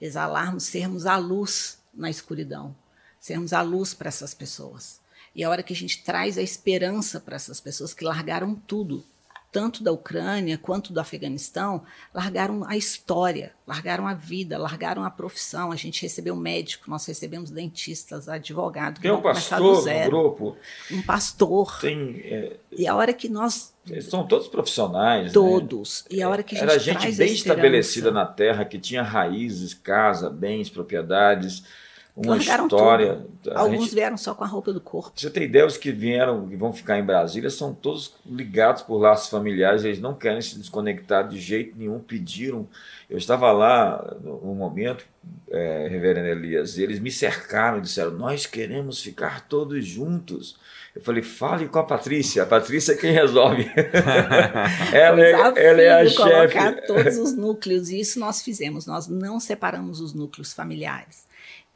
Exalarmos, 0.00 0.64
sermos 0.64 1.06
a 1.06 1.16
luz 1.16 1.78
na 1.92 2.10
escuridão, 2.10 2.76
sermos 3.18 3.52
a 3.52 3.62
luz 3.62 3.94
para 3.94 4.08
essas 4.08 4.34
pessoas. 4.34 5.00
E 5.34 5.42
a 5.42 5.50
hora 5.50 5.62
que 5.62 5.72
a 5.72 5.76
gente 5.76 6.02
traz 6.02 6.38
a 6.38 6.42
esperança 6.42 7.20
para 7.20 7.36
essas 7.36 7.60
pessoas 7.60 7.92
que 7.94 8.04
largaram 8.04 8.54
tudo, 8.54 9.04
tanto 9.50 9.82
da 9.82 9.90
Ucrânia 9.90 10.58
quanto 10.58 10.92
do 10.92 11.00
Afeganistão, 11.00 11.82
largaram 12.14 12.64
a 12.64 12.76
história, 12.76 13.52
largaram 13.66 14.06
a 14.06 14.14
vida, 14.14 14.58
largaram 14.58 15.02
a 15.02 15.10
profissão. 15.10 15.72
A 15.72 15.76
gente 15.76 16.02
recebeu 16.02 16.36
médico, 16.36 16.90
nós 16.90 17.06
recebemos 17.06 17.50
dentistas, 17.50 18.28
advogado. 18.28 19.00
Tem 19.00 19.10
um 19.10 19.22
pastor 19.22 19.84
no 19.84 20.04
grupo. 20.06 20.56
Um 20.90 21.02
pastor. 21.02 21.80
Tem, 21.80 22.20
é, 22.24 22.56
e 22.70 22.86
a 22.86 22.94
hora 22.94 23.12
que 23.12 23.28
nós 23.28 23.74
são 24.02 24.26
todos 24.26 24.48
profissionais. 24.48 25.26
Né? 25.26 25.32
Todos. 25.32 26.04
Né? 26.10 26.18
E 26.18 26.22
a 26.22 26.28
hora 26.28 26.42
que 26.42 26.54
a 26.54 26.58
gente 26.58 26.70
Era 26.70 26.78
gente 26.78 27.16
bem 27.16 27.32
estabelecida 27.32 28.10
na 28.10 28.26
terra, 28.26 28.64
que 28.64 28.78
tinha 28.78 29.02
raízes, 29.02 29.72
casa, 29.72 30.28
bens, 30.28 30.68
propriedades 30.68 31.64
uma 32.18 32.34
Largaram 32.34 32.66
história. 32.66 33.26
Alguns 33.54 33.84
gente, 33.84 33.94
vieram 33.94 34.16
só 34.16 34.34
com 34.34 34.42
a 34.42 34.46
roupa 34.46 34.72
do 34.72 34.80
corpo. 34.80 35.12
Você 35.14 35.30
tem 35.30 35.44
ideia, 35.44 35.64
os 35.64 35.76
que 35.76 35.92
vieram, 35.92 36.48
que 36.48 36.56
vão 36.56 36.72
ficar 36.72 36.98
em 36.98 37.04
Brasília, 37.04 37.48
são 37.48 37.72
todos 37.72 38.16
ligados 38.26 38.82
por 38.82 38.98
laços 38.98 39.30
familiares, 39.30 39.84
eles 39.84 40.00
não 40.00 40.14
querem 40.14 40.40
se 40.42 40.58
desconectar 40.58 41.28
de 41.28 41.38
jeito 41.38 41.78
nenhum, 41.78 42.00
pediram. 42.00 42.66
Eu 43.08 43.16
estava 43.16 43.52
lá 43.52 44.16
no 44.20 44.54
momento, 44.54 45.04
é, 45.48 45.86
Reverendo 45.88 46.26
Elias, 46.26 46.76
e 46.76 46.82
eles 46.82 46.98
me 46.98 47.10
cercaram 47.10 47.78
e 47.78 47.82
disseram: 47.82 48.10
Nós 48.10 48.46
queremos 48.46 49.00
ficar 49.00 49.46
todos 49.46 49.86
juntos. 49.86 50.56
Eu 50.94 51.02
falei, 51.02 51.22
fale 51.22 51.68
com 51.68 51.78
a 51.78 51.84
Patrícia. 51.84 52.42
A 52.42 52.46
Patrícia 52.46 52.92
é 52.92 52.96
quem 52.96 53.12
resolve. 53.12 53.70
ela, 54.92 55.20
é, 55.20 55.30
ela 55.32 55.82
é 55.82 56.00
a 56.00 56.04
chefe. 56.04 56.16
colocar 56.16 56.72
todos 56.86 57.18
os 57.18 57.34
núcleos. 57.36 57.88
E 57.90 58.00
isso 58.00 58.18
nós 58.18 58.42
fizemos. 58.42 58.86
Nós 58.86 59.06
não 59.06 59.38
separamos 59.38 60.00
os 60.00 60.12
núcleos 60.12 60.52
familiares. 60.52 61.28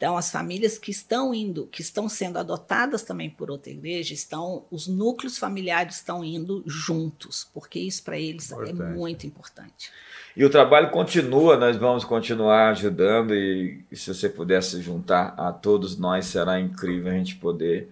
Então, 0.03 0.17
as 0.17 0.29
famílias 0.29 0.77
que 0.77 0.91
estão 0.91 1.33
indo, 1.33 1.65
que 1.67 1.81
estão 1.81 2.09
sendo 2.09 2.37
adotadas 2.37 3.03
também 3.03 3.29
por 3.29 3.49
outra 3.49 3.71
igreja, 3.71 4.13
estão, 4.13 4.65
os 4.69 4.85
núcleos 4.85 5.37
familiares 5.37 5.95
estão 5.95 6.25
indo 6.25 6.61
juntos, 6.65 7.49
porque 7.53 7.79
isso 7.79 8.03
para 8.03 8.19
eles 8.19 8.51
é 8.51 8.55
importante. 8.55 8.81
é 8.81 8.85
muito 8.85 9.25
importante. 9.25 9.91
E 10.35 10.43
o 10.43 10.49
trabalho 10.49 10.89
continua, 10.89 11.55
nós 11.55 11.77
vamos 11.77 12.03
continuar 12.03 12.71
ajudando 12.71 13.33
e, 13.33 13.85
e 13.89 13.95
se 13.95 14.13
você 14.13 14.27
pudesse 14.27 14.81
juntar 14.81 15.35
a 15.37 15.53
todos 15.53 15.97
nós, 15.97 16.25
será 16.25 16.59
incrível 16.59 17.09
a 17.09 17.15
gente 17.15 17.35
poder 17.35 17.89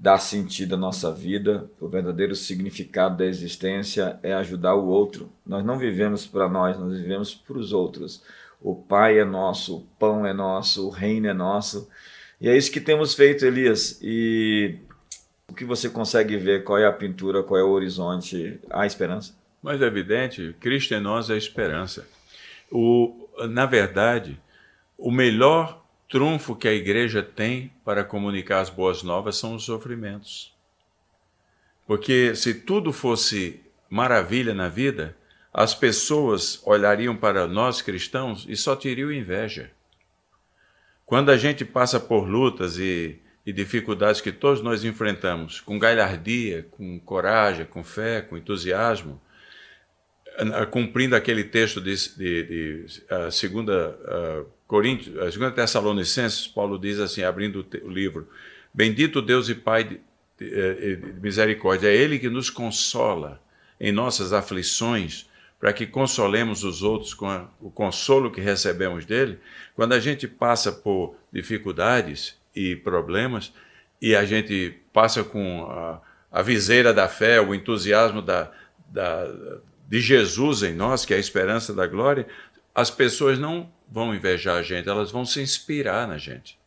dar 0.00 0.18
sentido 0.18 0.74
à 0.74 0.78
nossa 0.78 1.12
vida. 1.12 1.70
O 1.78 1.86
verdadeiro 1.86 2.34
significado 2.34 3.18
da 3.18 3.26
existência 3.26 4.18
é 4.22 4.32
ajudar 4.32 4.74
o 4.74 4.88
outro. 4.88 5.30
Nós 5.46 5.64
não 5.64 5.78
vivemos 5.78 6.26
para 6.26 6.48
nós, 6.48 6.76
nós 6.78 6.98
vivemos 6.98 7.34
para 7.34 7.58
os 7.58 7.72
outros 7.72 8.22
o 8.60 8.74
Pai 8.74 9.18
é 9.18 9.24
nosso, 9.24 9.78
o 9.78 9.80
pão 9.98 10.26
é 10.26 10.32
nosso, 10.32 10.86
o 10.86 10.90
reino 10.90 11.26
é 11.26 11.32
nosso. 11.32 11.88
E 12.40 12.48
é 12.48 12.56
isso 12.56 12.70
que 12.70 12.80
temos 12.80 13.14
feito, 13.14 13.44
Elias. 13.44 13.98
E 14.02 14.76
o 15.48 15.54
que 15.54 15.64
você 15.64 15.88
consegue 15.88 16.36
ver? 16.36 16.62
Qual 16.62 16.78
é 16.78 16.86
a 16.86 16.92
pintura? 16.92 17.42
Qual 17.42 17.58
é 17.58 17.64
o 17.64 17.70
horizonte? 17.70 18.60
Há 18.70 18.86
esperança? 18.86 19.34
Mas 19.62 19.80
é 19.80 19.86
evidente, 19.86 20.54
Cristo 20.60 20.94
em 20.94 21.00
nós 21.00 21.28
é 21.28 21.34
a 21.34 21.38
esperança. 21.38 22.06
O, 22.70 23.28
na 23.48 23.66
verdade, 23.66 24.40
o 24.96 25.10
melhor 25.10 25.79
trunfo 26.10 26.56
que 26.56 26.66
a 26.66 26.72
igreja 26.72 27.22
tem 27.22 27.72
para 27.84 28.02
comunicar 28.04 28.60
as 28.60 28.68
boas 28.68 29.02
novas 29.02 29.36
são 29.36 29.54
os 29.54 29.64
sofrimentos. 29.64 30.52
Porque 31.86 32.34
se 32.34 32.52
tudo 32.52 32.92
fosse 32.92 33.60
maravilha 33.88 34.52
na 34.52 34.68
vida, 34.68 35.16
as 35.52 35.74
pessoas 35.74 36.60
olhariam 36.64 37.16
para 37.16 37.46
nós 37.46 37.80
cristãos 37.80 38.44
e 38.48 38.56
só 38.56 38.76
teriam 38.76 39.12
inveja. 39.12 39.70
Quando 41.06 41.30
a 41.30 41.36
gente 41.36 41.64
passa 41.64 41.98
por 41.98 42.28
lutas 42.28 42.76
e, 42.78 43.18
e 43.44 43.52
dificuldades 43.52 44.20
que 44.20 44.30
todos 44.30 44.62
nós 44.62 44.84
enfrentamos, 44.84 45.60
com 45.60 45.78
galhardia, 45.78 46.66
com 46.70 46.98
coragem, 47.00 47.66
com 47.66 47.82
fé, 47.82 48.20
com 48.20 48.36
entusiasmo, 48.36 49.20
cumprindo 50.70 51.16
aquele 51.16 51.44
texto 51.44 51.80
de, 51.80 51.94
de, 52.16 52.42
de 52.44 53.02
uh, 53.12 53.30
segunda, 53.30 53.90
uh, 53.90 54.46
Coríntios, 54.70 55.16
uh, 55.16 55.32
segunda 55.32 55.50
Tessalonicenses, 55.50 56.46
Paulo 56.46 56.78
diz 56.78 57.00
assim, 57.00 57.24
abrindo 57.24 57.66
o 57.82 57.88
livro, 57.88 58.28
Bendito 58.72 59.20
Deus 59.20 59.48
e 59.48 59.54
Pai 59.56 59.82
de, 59.82 60.00
de, 60.38 60.94
de 60.94 61.20
misericórdia, 61.20 61.88
é 61.88 61.96
Ele 61.96 62.20
que 62.20 62.28
nos 62.30 62.50
consola 62.50 63.42
em 63.80 63.90
nossas 63.90 64.32
aflições, 64.32 65.28
para 65.58 65.72
que 65.72 65.88
consolemos 65.88 66.62
os 66.62 66.84
outros 66.84 67.12
com 67.12 67.26
a, 67.26 67.48
o 67.60 67.68
consolo 67.68 68.30
que 68.30 68.40
recebemos 68.40 69.04
dele, 69.04 69.40
quando 69.74 69.92
a 69.92 69.98
gente 69.98 70.28
passa 70.28 70.70
por 70.70 71.16
dificuldades 71.32 72.38
e 72.54 72.76
problemas 72.76 73.52
e 74.00 74.14
a 74.14 74.24
gente 74.24 74.78
passa 74.92 75.24
com 75.24 75.64
a, 75.68 76.00
a 76.30 76.42
viseira 76.42 76.94
da 76.94 77.08
fé, 77.08 77.40
o 77.40 77.52
entusiasmo 77.52 78.22
da, 78.22 78.52
da, 78.86 79.26
de 79.88 80.00
Jesus 80.00 80.62
em 80.62 80.72
nós, 80.72 81.04
que 81.04 81.12
é 81.12 81.16
a 81.16 81.20
esperança 81.20 81.74
da 81.74 81.88
glória, 81.88 82.28
as 82.72 82.88
pessoas 82.88 83.36
não 83.36 83.68
vão 83.90 84.14
invejar 84.14 84.56
a 84.56 84.62
gente, 84.62 84.88
elas 84.88 85.10
vão 85.10 85.26
se 85.26 85.40
inspirar 85.40 86.06
na 86.06 86.16
gente. 86.16 86.58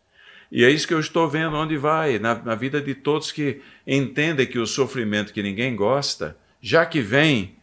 E 0.52 0.64
é 0.64 0.70
isso 0.70 0.88
que 0.88 0.94
eu 0.94 1.00
estou 1.00 1.28
vendo 1.28 1.56
onde 1.56 1.78
vai, 1.78 2.20
na, 2.20 2.36
na 2.36 2.54
vida 2.54 2.80
de 2.80 2.94
todos 2.94 3.32
que 3.32 3.62
entendem 3.88 4.46
que 4.46 4.60
o 4.60 4.68
sofrimento 4.68 5.34
que 5.34 5.42
ninguém 5.42 5.76
gosta, 5.76 6.38
já 6.62 6.86
que 6.86 7.02
vem, 7.02 7.56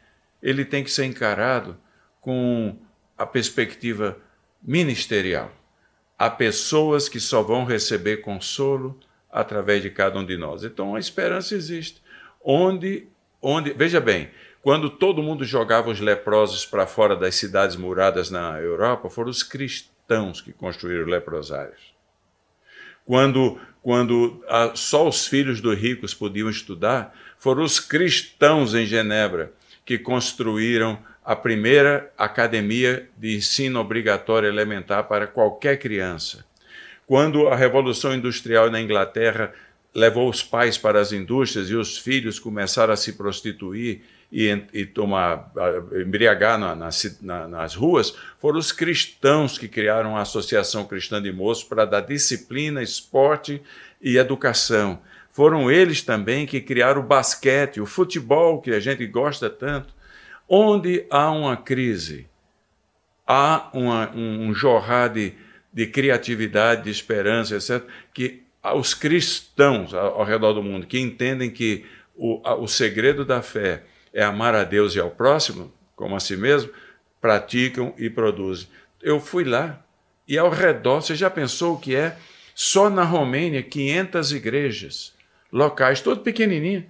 ele 0.43 0.65
tem 0.65 0.83
que 0.83 0.91
ser 0.91 1.05
encarado 1.05 1.77
com 2.21 2.77
a 3.17 3.25
perspectiva 3.25 4.19
ministerial. 4.63 5.53
Há 6.19 6.29
pessoas 6.29 7.09
que 7.09 7.21
só 7.21 7.43
vão 7.43 7.65
receber 7.65 8.19
consolo 8.19 8.99
através 9.31 9.83
de 9.83 9.91
cada 9.91 10.19
um 10.19 10.27
de 10.27 10.37
nós. 10.37 10.65
Então 10.65 10.95
a 10.95 10.99
esperança 10.99 11.55
existe. 11.55 12.03
Onde, 12.43 13.07
onde, 13.41 13.73
veja 13.73 14.01
bem, 14.01 14.31
quando 14.63 14.91
todo 14.91 15.23
mundo 15.23 15.45
jogava 15.45 15.91
os 15.91 16.01
leprosos 16.01 16.67
para 16.67 16.87
fora 16.87 17.17
das 17.17 17.35
cidades 17.35 17.77
muradas 17.77 18.31
na 18.31 18.59
Europa, 18.61 19.09
foram 19.09 19.31
os 19.31 19.43
cristãos 19.43 20.41
que 20.41 20.53
construíram 20.53 21.07
leprosários. 21.07 21.95
Quando, 23.07 23.59
quando 23.83 24.45
ah, 24.47 24.73
só 24.75 25.09
os 25.09 25.27
filhos 25.27 25.61
dos 25.61 25.79
ricos 25.79 26.13
podiam 26.13 26.51
estudar, 26.51 27.17
foram 27.39 27.63
os 27.63 27.81
cristãos 27.81 28.75
em 28.75 28.85
Genebra 28.85 29.53
que 29.85 29.99
construíram 29.99 30.99
a 31.25 31.35
primeira 31.35 32.13
academia 32.17 33.09
de 33.17 33.37
ensino 33.37 33.81
obrigatório 33.81 34.49
elementar 34.49 35.05
para 35.09 35.27
qualquer 35.27 35.79
criança. 35.79 36.45
Quando 37.07 37.49
a 37.49 37.57
Revolução 37.57 38.15
Industrial 38.15 38.71
na 38.71 38.81
Inglaterra 38.81 39.53
levou 39.95 40.29
os 40.29 40.43
pais 40.43 40.79
para 40.79 41.01
as 41.01 41.13
indústrias 41.13 41.71
e 41.71 41.75
os 41.75 41.99
filhos 41.99 42.39
começaram 42.39 42.93
a 42.93 42.97
se 42.97 43.15
prostituir 43.15 44.03
e, 44.33 44.63
e 44.73 44.87
tomar, 44.87 45.53
embriagar 45.93 46.59
na, 46.59 46.75
na, 46.75 47.49
nas 47.49 47.75
ruas, 47.75 48.15
foram 48.39 48.59
os 48.59 48.71
cristãos 48.71 49.59
que 49.59 49.67
criaram 49.67 50.17
a 50.17 50.23
Associação 50.23 50.85
Cristã 50.85 51.21
de 51.21 51.33
Moços 51.33 51.65
para 51.65 51.85
dar 51.85 52.03
disciplina, 52.03 52.83
esporte 52.83 53.61
e 54.01 54.17
educação. 54.17 55.01
Foram 55.33 55.71
eles 55.71 56.03
também 56.03 56.47
que 56.47 56.61
criaram 56.61 57.01
o 57.01 57.07
basquete, 57.07 57.81
o 57.81 57.87
futebol, 57.87 58.61
que 58.61 58.71
a 58.73 58.81
gente 58.81 59.07
gosta 59.07 59.51
tanto. 59.51 59.93
Onde 60.49 61.07
há 61.11 61.31
uma 61.31 61.57
crise, 61.57 62.27
há 63.27 63.69
uma, 63.73 64.11
um, 64.11 64.49
um 64.49 64.55
jorrar 64.55 65.13
de, 65.13 65.35
de 65.73 65.87
criatividade, 65.87 66.85
de 66.85 66.91
esperança, 66.91 67.57
etc., 67.57 67.85
que 68.13 68.43
os 68.75 68.93
cristãos 68.93 69.95
ao 69.95 70.25
redor 70.25 70.53
do 70.53 70.63
mundo 70.63 70.87
que 70.87 70.99
entendem 70.99 71.51
que 71.51 71.87
o, 72.15 72.43
o 72.63 72.69
segredo 72.69 73.25
da 73.25 73.41
fé 73.41 73.85
é 74.13 74.23
amar 74.23 74.55
a 74.55 74.65
Deus 74.65 74.95
e 74.95 75.01
ao 75.01 75.11
próximo, 75.11 75.73
como 75.95 76.17
a 76.17 76.21
si 76.21 76.37
mesmo, 76.37 76.71
praticam 77.21 77.95
e 77.99 78.09
produzem. 78.09 78.69
Eu 79.03 79.21
fui 79.21 79.45
lá 79.45 79.83
e 80.27 80.39
ao 80.39 80.51
redor, 80.51 81.03
você 81.03 81.15
já 81.15 81.29
pensou 81.29 81.75
o 81.75 81.79
que 81.79 81.95
é? 81.95 82.17
Só 82.55 82.91
na 82.91 83.03
Romênia, 83.03 83.63
500 83.63 84.33
igrejas 84.33 85.15
locais, 85.53 86.01
todo 86.01 86.21
pequenininho, 86.21 86.85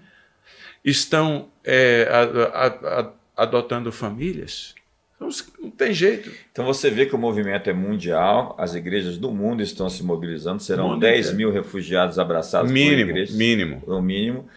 estão 0.84 1.48
é, 1.64 2.08
a, 2.10 2.66
a, 2.66 3.00
a, 3.00 3.12
adotando 3.36 3.90
famílias. 3.92 4.74
Então, 5.16 5.28
não 5.60 5.70
tem 5.70 5.92
jeito. 5.92 6.30
Então 6.50 6.64
você 6.64 6.90
vê 6.90 7.04
que 7.04 7.14
o 7.14 7.18
movimento 7.18 7.68
é 7.68 7.72
mundial, 7.72 8.54
as 8.58 8.74
igrejas 8.74 9.18
do 9.18 9.30
mundo 9.30 9.62
estão 9.62 9.88
se 9.90 10.02
mobilizando, 10.02 10.62
serão 10.62 10.98
10 10.98 11.18
inteiro. 11.18 11.36
mil 11.36 11.52
refugiados 11.52 12.18
abraçados 12.18 12.70
mínimo, 12.70 12.96
por 12.96 13.10
igrejas. 13.10 13.34
Mínimo. 13.34 13.82
O 13.86 14.00
mínimo. 14.00 14.48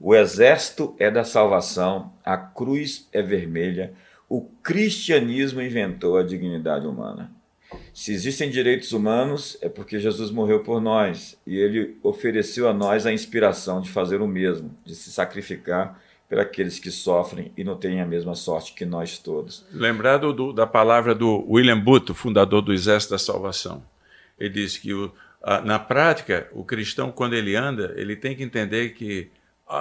O 0.00 0.14
exército 0.14 0.94
é 0.98 1.10
da 1.10 1.24
salvação, 1.24 2.12
a 2.24 2.36
cruz 2.36 3.08
é 3.12 3.20
vermelha, 3.20 3.92
o 4.28 4.42
cristianismo 4.62 5.60
inventou 5.60 6.16
a 6.16 6.22
dignidade 6.22 6.86
humana. 6.86 7.32
Se 7.92 8.12
existem 8.12 8.48
direitos 8.48 8.92
humanos, 8.92 9.58
é 9.60 9.68
porque 9.68 9.98
Jesus 9.98 10.30
morreu 10.30 10.60
por 10.60 10.80
nós 10.80 11.36
e 11.46 11.58
ele 11.58 11.98
ofereceu 12.02 12.68
a 12.68 12.72
nós 12.72 13.06
a 13.06 13.12
inspiração 13.12 13.80
de 13.80 13.90
fazer 13.90 14.20
o 14.22 14.28
mesmo, 14.28 14.70
de 14.84 14.94
se 14.94 15.10
sacrificar 15.10 16.00
por 16.28 16.38
aqueles 16.38 16.78
que 16.78 16.90
sofrem 16.90 17.50
e 17.56 17.64
não 17.64 17.76
têm 17.76 18.00
a 18.00 18.06
mesma 18.06 18.34
sorte 18.34 18.74
que 18.74 18.84
nós 18.84 19.18
todos. 19.18 19.66
Lembrado 19.72 20.32
do, 20.32 20.52
da 20.52 20.66
palavra 20.66 21.14
do 21.14 21.44
William 21.50 21.80
Booth, 21.80 22.14
fundador 22.14 22.62
do 22.62 22.72
Exército 22.72 23.14
da 23.14 23.18
Salvação. 23.18 23.82
Ele 24.38 24.50
disse 24.50 24.80
que, 24.80 24.92
o, 24.92 25.12
a, 25.42 25.60
na 25.60 25.78
prática, 25.78 26.48
o 26.52 26.64
cristão, 26.64 27.10
quando 27.10 27.34
ele 27.34 27.56
anda, 27.56 27.94
ele 27.96 28.14
tem 28.14 28.36
que 28.36 28.42
entender 28.42 28.90
que 28.90 29.30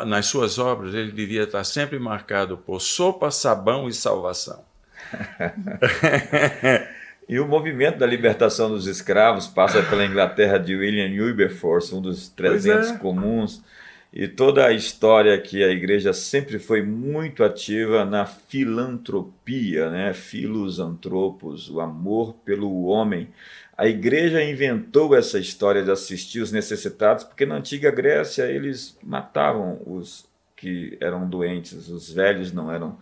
nas 0.05 0.25
suas 0.25 0.59
obras, 0.59 0.93
ele 0.93 1.11
devia 1.11 1.43
estar 1.43 1.63
sempre 1.63 1.97
marcado 1.97 2.57
por 2.57 2.81
sopa, 2.81 3.31
sabão 3.31 3.87
e 3.87 3.93
salvação. 3.93 4.65
e 7.29 7.39
o 7.39 7.47
movimento 7.47 7.97
da 7.97 8.05
libertação 8.05 8.69
dos 8.69 8.87
escravos 8.87 9.47
passa 9.47 9.81
pela 9.83 10.05
Inglaterra 10.05 10.57
de 10.57 10.75
William 10.75 11.23
Wilberforce, 11.23 11.95
um 11.95 12.01
dos 12.01 12.27
300 12.29 12.91
é. 12.91 12.97
comuns, 12.97 13.63
e 14.11 14.27
toda 14.27 14.65
a 14.65 14.73
história 14.73 15.39
que 15.39 15.63
a 15.63 15.69
igreja 15.69 16.11
sempre 16.11 16.59
foi 16.59 16.81
muito 16.81 17.43
ativa 17.43 18.03
na 18.03 18.25
filantropia, 18.25 19.89
né? 19.89 20.13
Filos 20.13 20.79
antropos, 20.79 21.69
o 21.69 21.79
amor 21.79 22.33
pelo 22.45 22.85
homem. 22.85 23.29
A 23.77 23.85
igreja 23.85 24.43
inventou 24.43 25.15
essa 25.15 25.37
história 25.37 25.83
de 25.83 25.91
assistir 25.91 26.41
os 26.41 26.51
necessitados, 26.51 27.23
porque 27.23 27.45
na 27.45 27.55
antiga 27.55 27.91
Grécia 27.91 28.45
eles 28.45 28.97
matavam 29.03 29.79
os 29.85 30.27
que 30.55 30.97
eram 30.99 31.29
doentes, 31.29 31.87
os 31.87 32.11
velhos 32.11 32.51
não 32.51 32.71
eram 32.71 32.97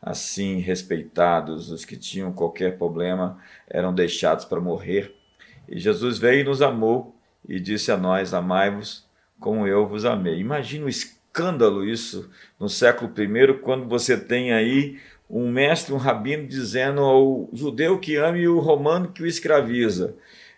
assim 0.00 0.60
respeitados, 0.60 1.72
os 1.72 1.84
que 1.84 1.96
tinham 1.96 2.32
qualquer 2.32 2.78
problema 2.78 3.36
eram 3.68 3.92
deixados 3.92 4.44
para 4.44 4.60
morrer. 4.60 5.12
E 5.68 5.78
Jesus 5.80 6.18
veio 6.18 6.42
e 6.42 6.44
nos 6.44 6.62
amou 6.62 7.16
e 7.48 7.58
disse 7.58 7.90
a 7.90 7.96
nós: 7.96 8.32
Amai-vos 8.32 9.04
como 9.40 9.66
eu 9.66 9.88
vos 9.88 10.04
amei. 10.04 10.38
Imagina 10.38 10.86
o 10.86 10.88
escândalo 10.88 11.84
isso 11.84 12.30
no 12.60 12.68
século 12.68 13.12
I, 13.18 13.54
quando 13.58 13.88
você 13.88 14.16
tem 14.16 14.52
aí 14.52 15.00
um 15.32 15.50
mestre, 15.50 15.94
um 15.94 15.96
rabino, 15.96 16.46
dizendo 16.46 17.00
ao 17.00 17.48
judeu 17.54 17.98
que 17.98 18.16
ame 18.16 18.46
o 18.46 18.60
romano 18.60 19.08
que 19.08 19.22
o 19.22 19.26
escraviza. 19.26 20.14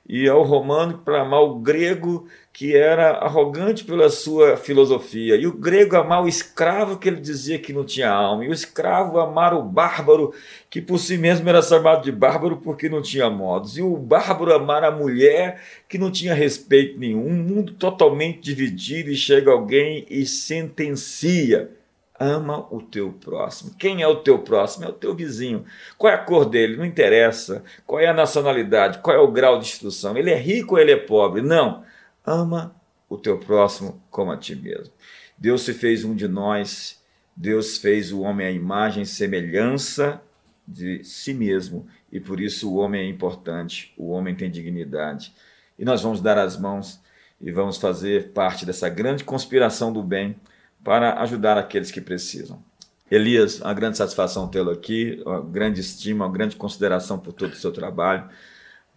E 0.07 0.29
ao 0.29 0.43
romano 0.43 0.99
para 0.99 1.23
amar 1.23 1.43
o 1.43 1.61
grego 1.61 2.27
que 2.53 2.77
era 2.77 3.13
arrogante 3.13 3.85
pela 3.85 4.11
sua 4.11 4.57
filosofia. 4.57 5.37
E 5.37 5.47
o 5.47 5.53
grego 5.53 5.97
amar 5.97 6.23
o 6.23 6.29
escravo 6.29 6.99
que 6.99 7.09
ele 7.09 7.21
dizia 7.21 7.59
que 7.59 7.73
não 7.73 7.85
tinha 7.85 8.11
alma. 8.11 8.45
E 8.45 8.49
o 8.49 8.53
escravo 8.53 9.19
amar 9.19 9.55
o 9.55 9.63
bárbaro 9.63 10.35
que 10.69 10.83
por 10.83 10.99
si 10.99 11.17
mesmo 11.17 11.49
era 11.49 11.63
chamado 11.63 12.05
de 12.05 12.13
bárbaro 12.13 12.59
porque 12.59 12.89
não 12.89 13.01
tinha 13.01 13.31
modos. 13.31 13.79
E 13.79 13.83
o 13.83 13.97
bárbaro 13.97 14.53
amar 14.53 14.85
a 14.85 14.91
mulher 14.91 15.63
que 15.89 15.97
não 15.97 16.11
tinha 16.11 16.35
respeito 16.35 16.99
nenhum. 16.99 17.27
Um 17.27 17.43
mundo 17.43 17.73
totalmente 17.73 18.41
dividido 18.41 19.09
e 19.09 19.17
chega 19.17 19.51
alguém 19.51 20.05
e 20.11 20.27
sentencia 20.27 21.71
ama 22.19 22.67
o 22.71 22.81
teu 22.81 23.13
próximo. 23.13 23.75
Quem 23.79 24.03
é 24.03 24.07
o 24.07 24.17
teu 24.17 24.39
próximo? 24.39 24.85
É 24.85 24.89
o 24.89 24.93
teu 24.93 25.15
vizinho. 25.15 25.65
Qual 25.99 26.13
é 26.13 26.17
a 26.17 26.19
cor 26.19 26.45
dele? 26.45 26.77
Não 26.77 26.85
interessa. 26.85 27.65
Qual 27.87 28.01
é 28.01 28.07
a 28.07 28.15
nacionalidade? 28.15 28.99
Qual 28.99 29.17
é 29.17 29.19
o 29.19 29.31
grau 29.31 29.59
de 29.59 29.67
instrução? 29.67 30.17
Ele 30.17 30.31
é 30.31 30.39
rico 30.39 30.75
ou 30.75 30.81
ele 30.81 30.93
é 30.93 30.97
pobre? 30.97 31.43
Não. 31.43 31.85
Ama 32.25 32.75
o 33.09 33.19
teu 33.19 33.39
próximo 33.39 34.03
como 34.11 34.31
a 34.31 34.37
ti 34.37 34.55
mesmo. 34.55 34.93
Deus 35.37 35.63
se 35.63 35.75
fez 35.75 36.05
um 36.05 36.15
de 36.15 36.29
nós. 36.29 37.03
Deus 37.37 37.79
fez 37.79 38.13
o 38.13 38.21
homem 38.21 38.47
à 38.47 38.51
imagem 38.51 39.03
e 39.03 39.07
semelhança 39.07 40.23
de 40.67 41.03
si 41.03 41.35
mesmo. 41.35 41.87
E 42.13 42.21
por 42.21 42.41
isso 42.41 42.71
o 42.71 42.77
homem 42.77 43.03
é 43.03 43.09
importante. 43.09 43.93
O 43.97 44.11
homem 44.11 44.35
tem 44.35 44.51
dignidade. 44.51 45.35
E 45.77 45.85
nós 45.85 46.03
vamos 46.03 46.21
dar 46.21 46.39
as 46.39 46.57
mãos 46.57 47.01
e 47.41 47.51
vamos 47.51 47.77
fazer 47.77 48.31
parte 48.31 48.65
dessa 48.65 48.89
grande 48.89 49.25
conspiração 49.25 49.93
do 49.93 50.03
bem 50.03 50.37
para 50.85 51.21
ajudar 51.23 51.57
aqueles 51.57 51.91
que 51.91 52.01
precisam. 52.01 52.63
Elias, 53.11 53.61
uma 53.61 53.75
grande 53.75 53.97
satisfação 53.97 54.49
tê-lo 54.49 54.71
aqui, 54.71 55.23
uma 55.25 55.41
grande 55.41 55.81
estima, 55.81 56.27
uma 56.27 56.33
grande 56.33 56.57
consideração 56.57 57.19
por 57.19 57.33
todo 57.33 57.53
o 57.53 57.57
seu 57.57 57.73
trabalho. 57.73 58.29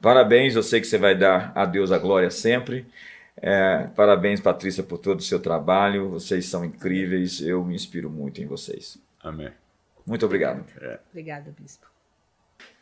Parabéns, 0.01 0.55
eu 0.55 0.63
sei 0.63 0.79
que 0.81 0.87
você 0.87 0.97
vai 0.97 1.15
dar 1.15 1.51
a 1.55 1.65
Deus 1.65 1.91
a 1.91 1.97
glória 1.97 2.29
sempre. 2.29 2.85
É, 3.39 3.87
parabéns, 3.95 4.39
Patrícia, 4.39 4.83
por 4.83 4.97
todo 4.97 5.19
o 5.19 5.23
seu 5.23 5.39
trabalho. 5.39 6.09
Vocês 6.09 6.45
são 6.45 6.65
incríveis. 6.65 7.41
Eu 7.41 7.63
me 7.63 7.75
inspiro 7.75 8.09
muito 8.09 8.41
em 8.41 8.45
vocês. 8.45 8.97
Amém. 9.21 9.51
Muito 10.05 10.25
obrigado. 10.25 10.63
É. 10.79 10.99
Obrigada, 11.11 11.53
Bispo. 11.59 11.87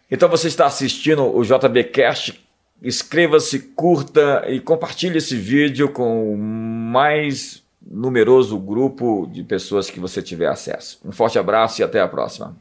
Então 0.10 0.30
você 0.30 0.48
está 0.48 0.66
assistindo 0.66 1.24
o 1.24 1.44
JBcast. 1.44 2.42
Inscreva-se, 2.82 3.60
curta 3.60 4.46
e 4.48 4.60
compartilhe 4.60 5.18
esse 5.18 5.36
vídeo 5.36 5.90
com 5.90 6.36
mais 6.38 7.65
numeroso 7.86 8.58
grupo 8.58 9.28
de 9.32 9.44
pessoas 9.44 9.90
que 9.90 10.00
você 10.00 10.22
tiver 10.22 10.48
acesso. 10.48 11.00
Um 11.06 11.12
forte 11.12 11.38
abraço 11.38 11.82
e 11.82 11.84
até 11.84 12.02
a 12.02 12.08
próxima. 12.08 12.58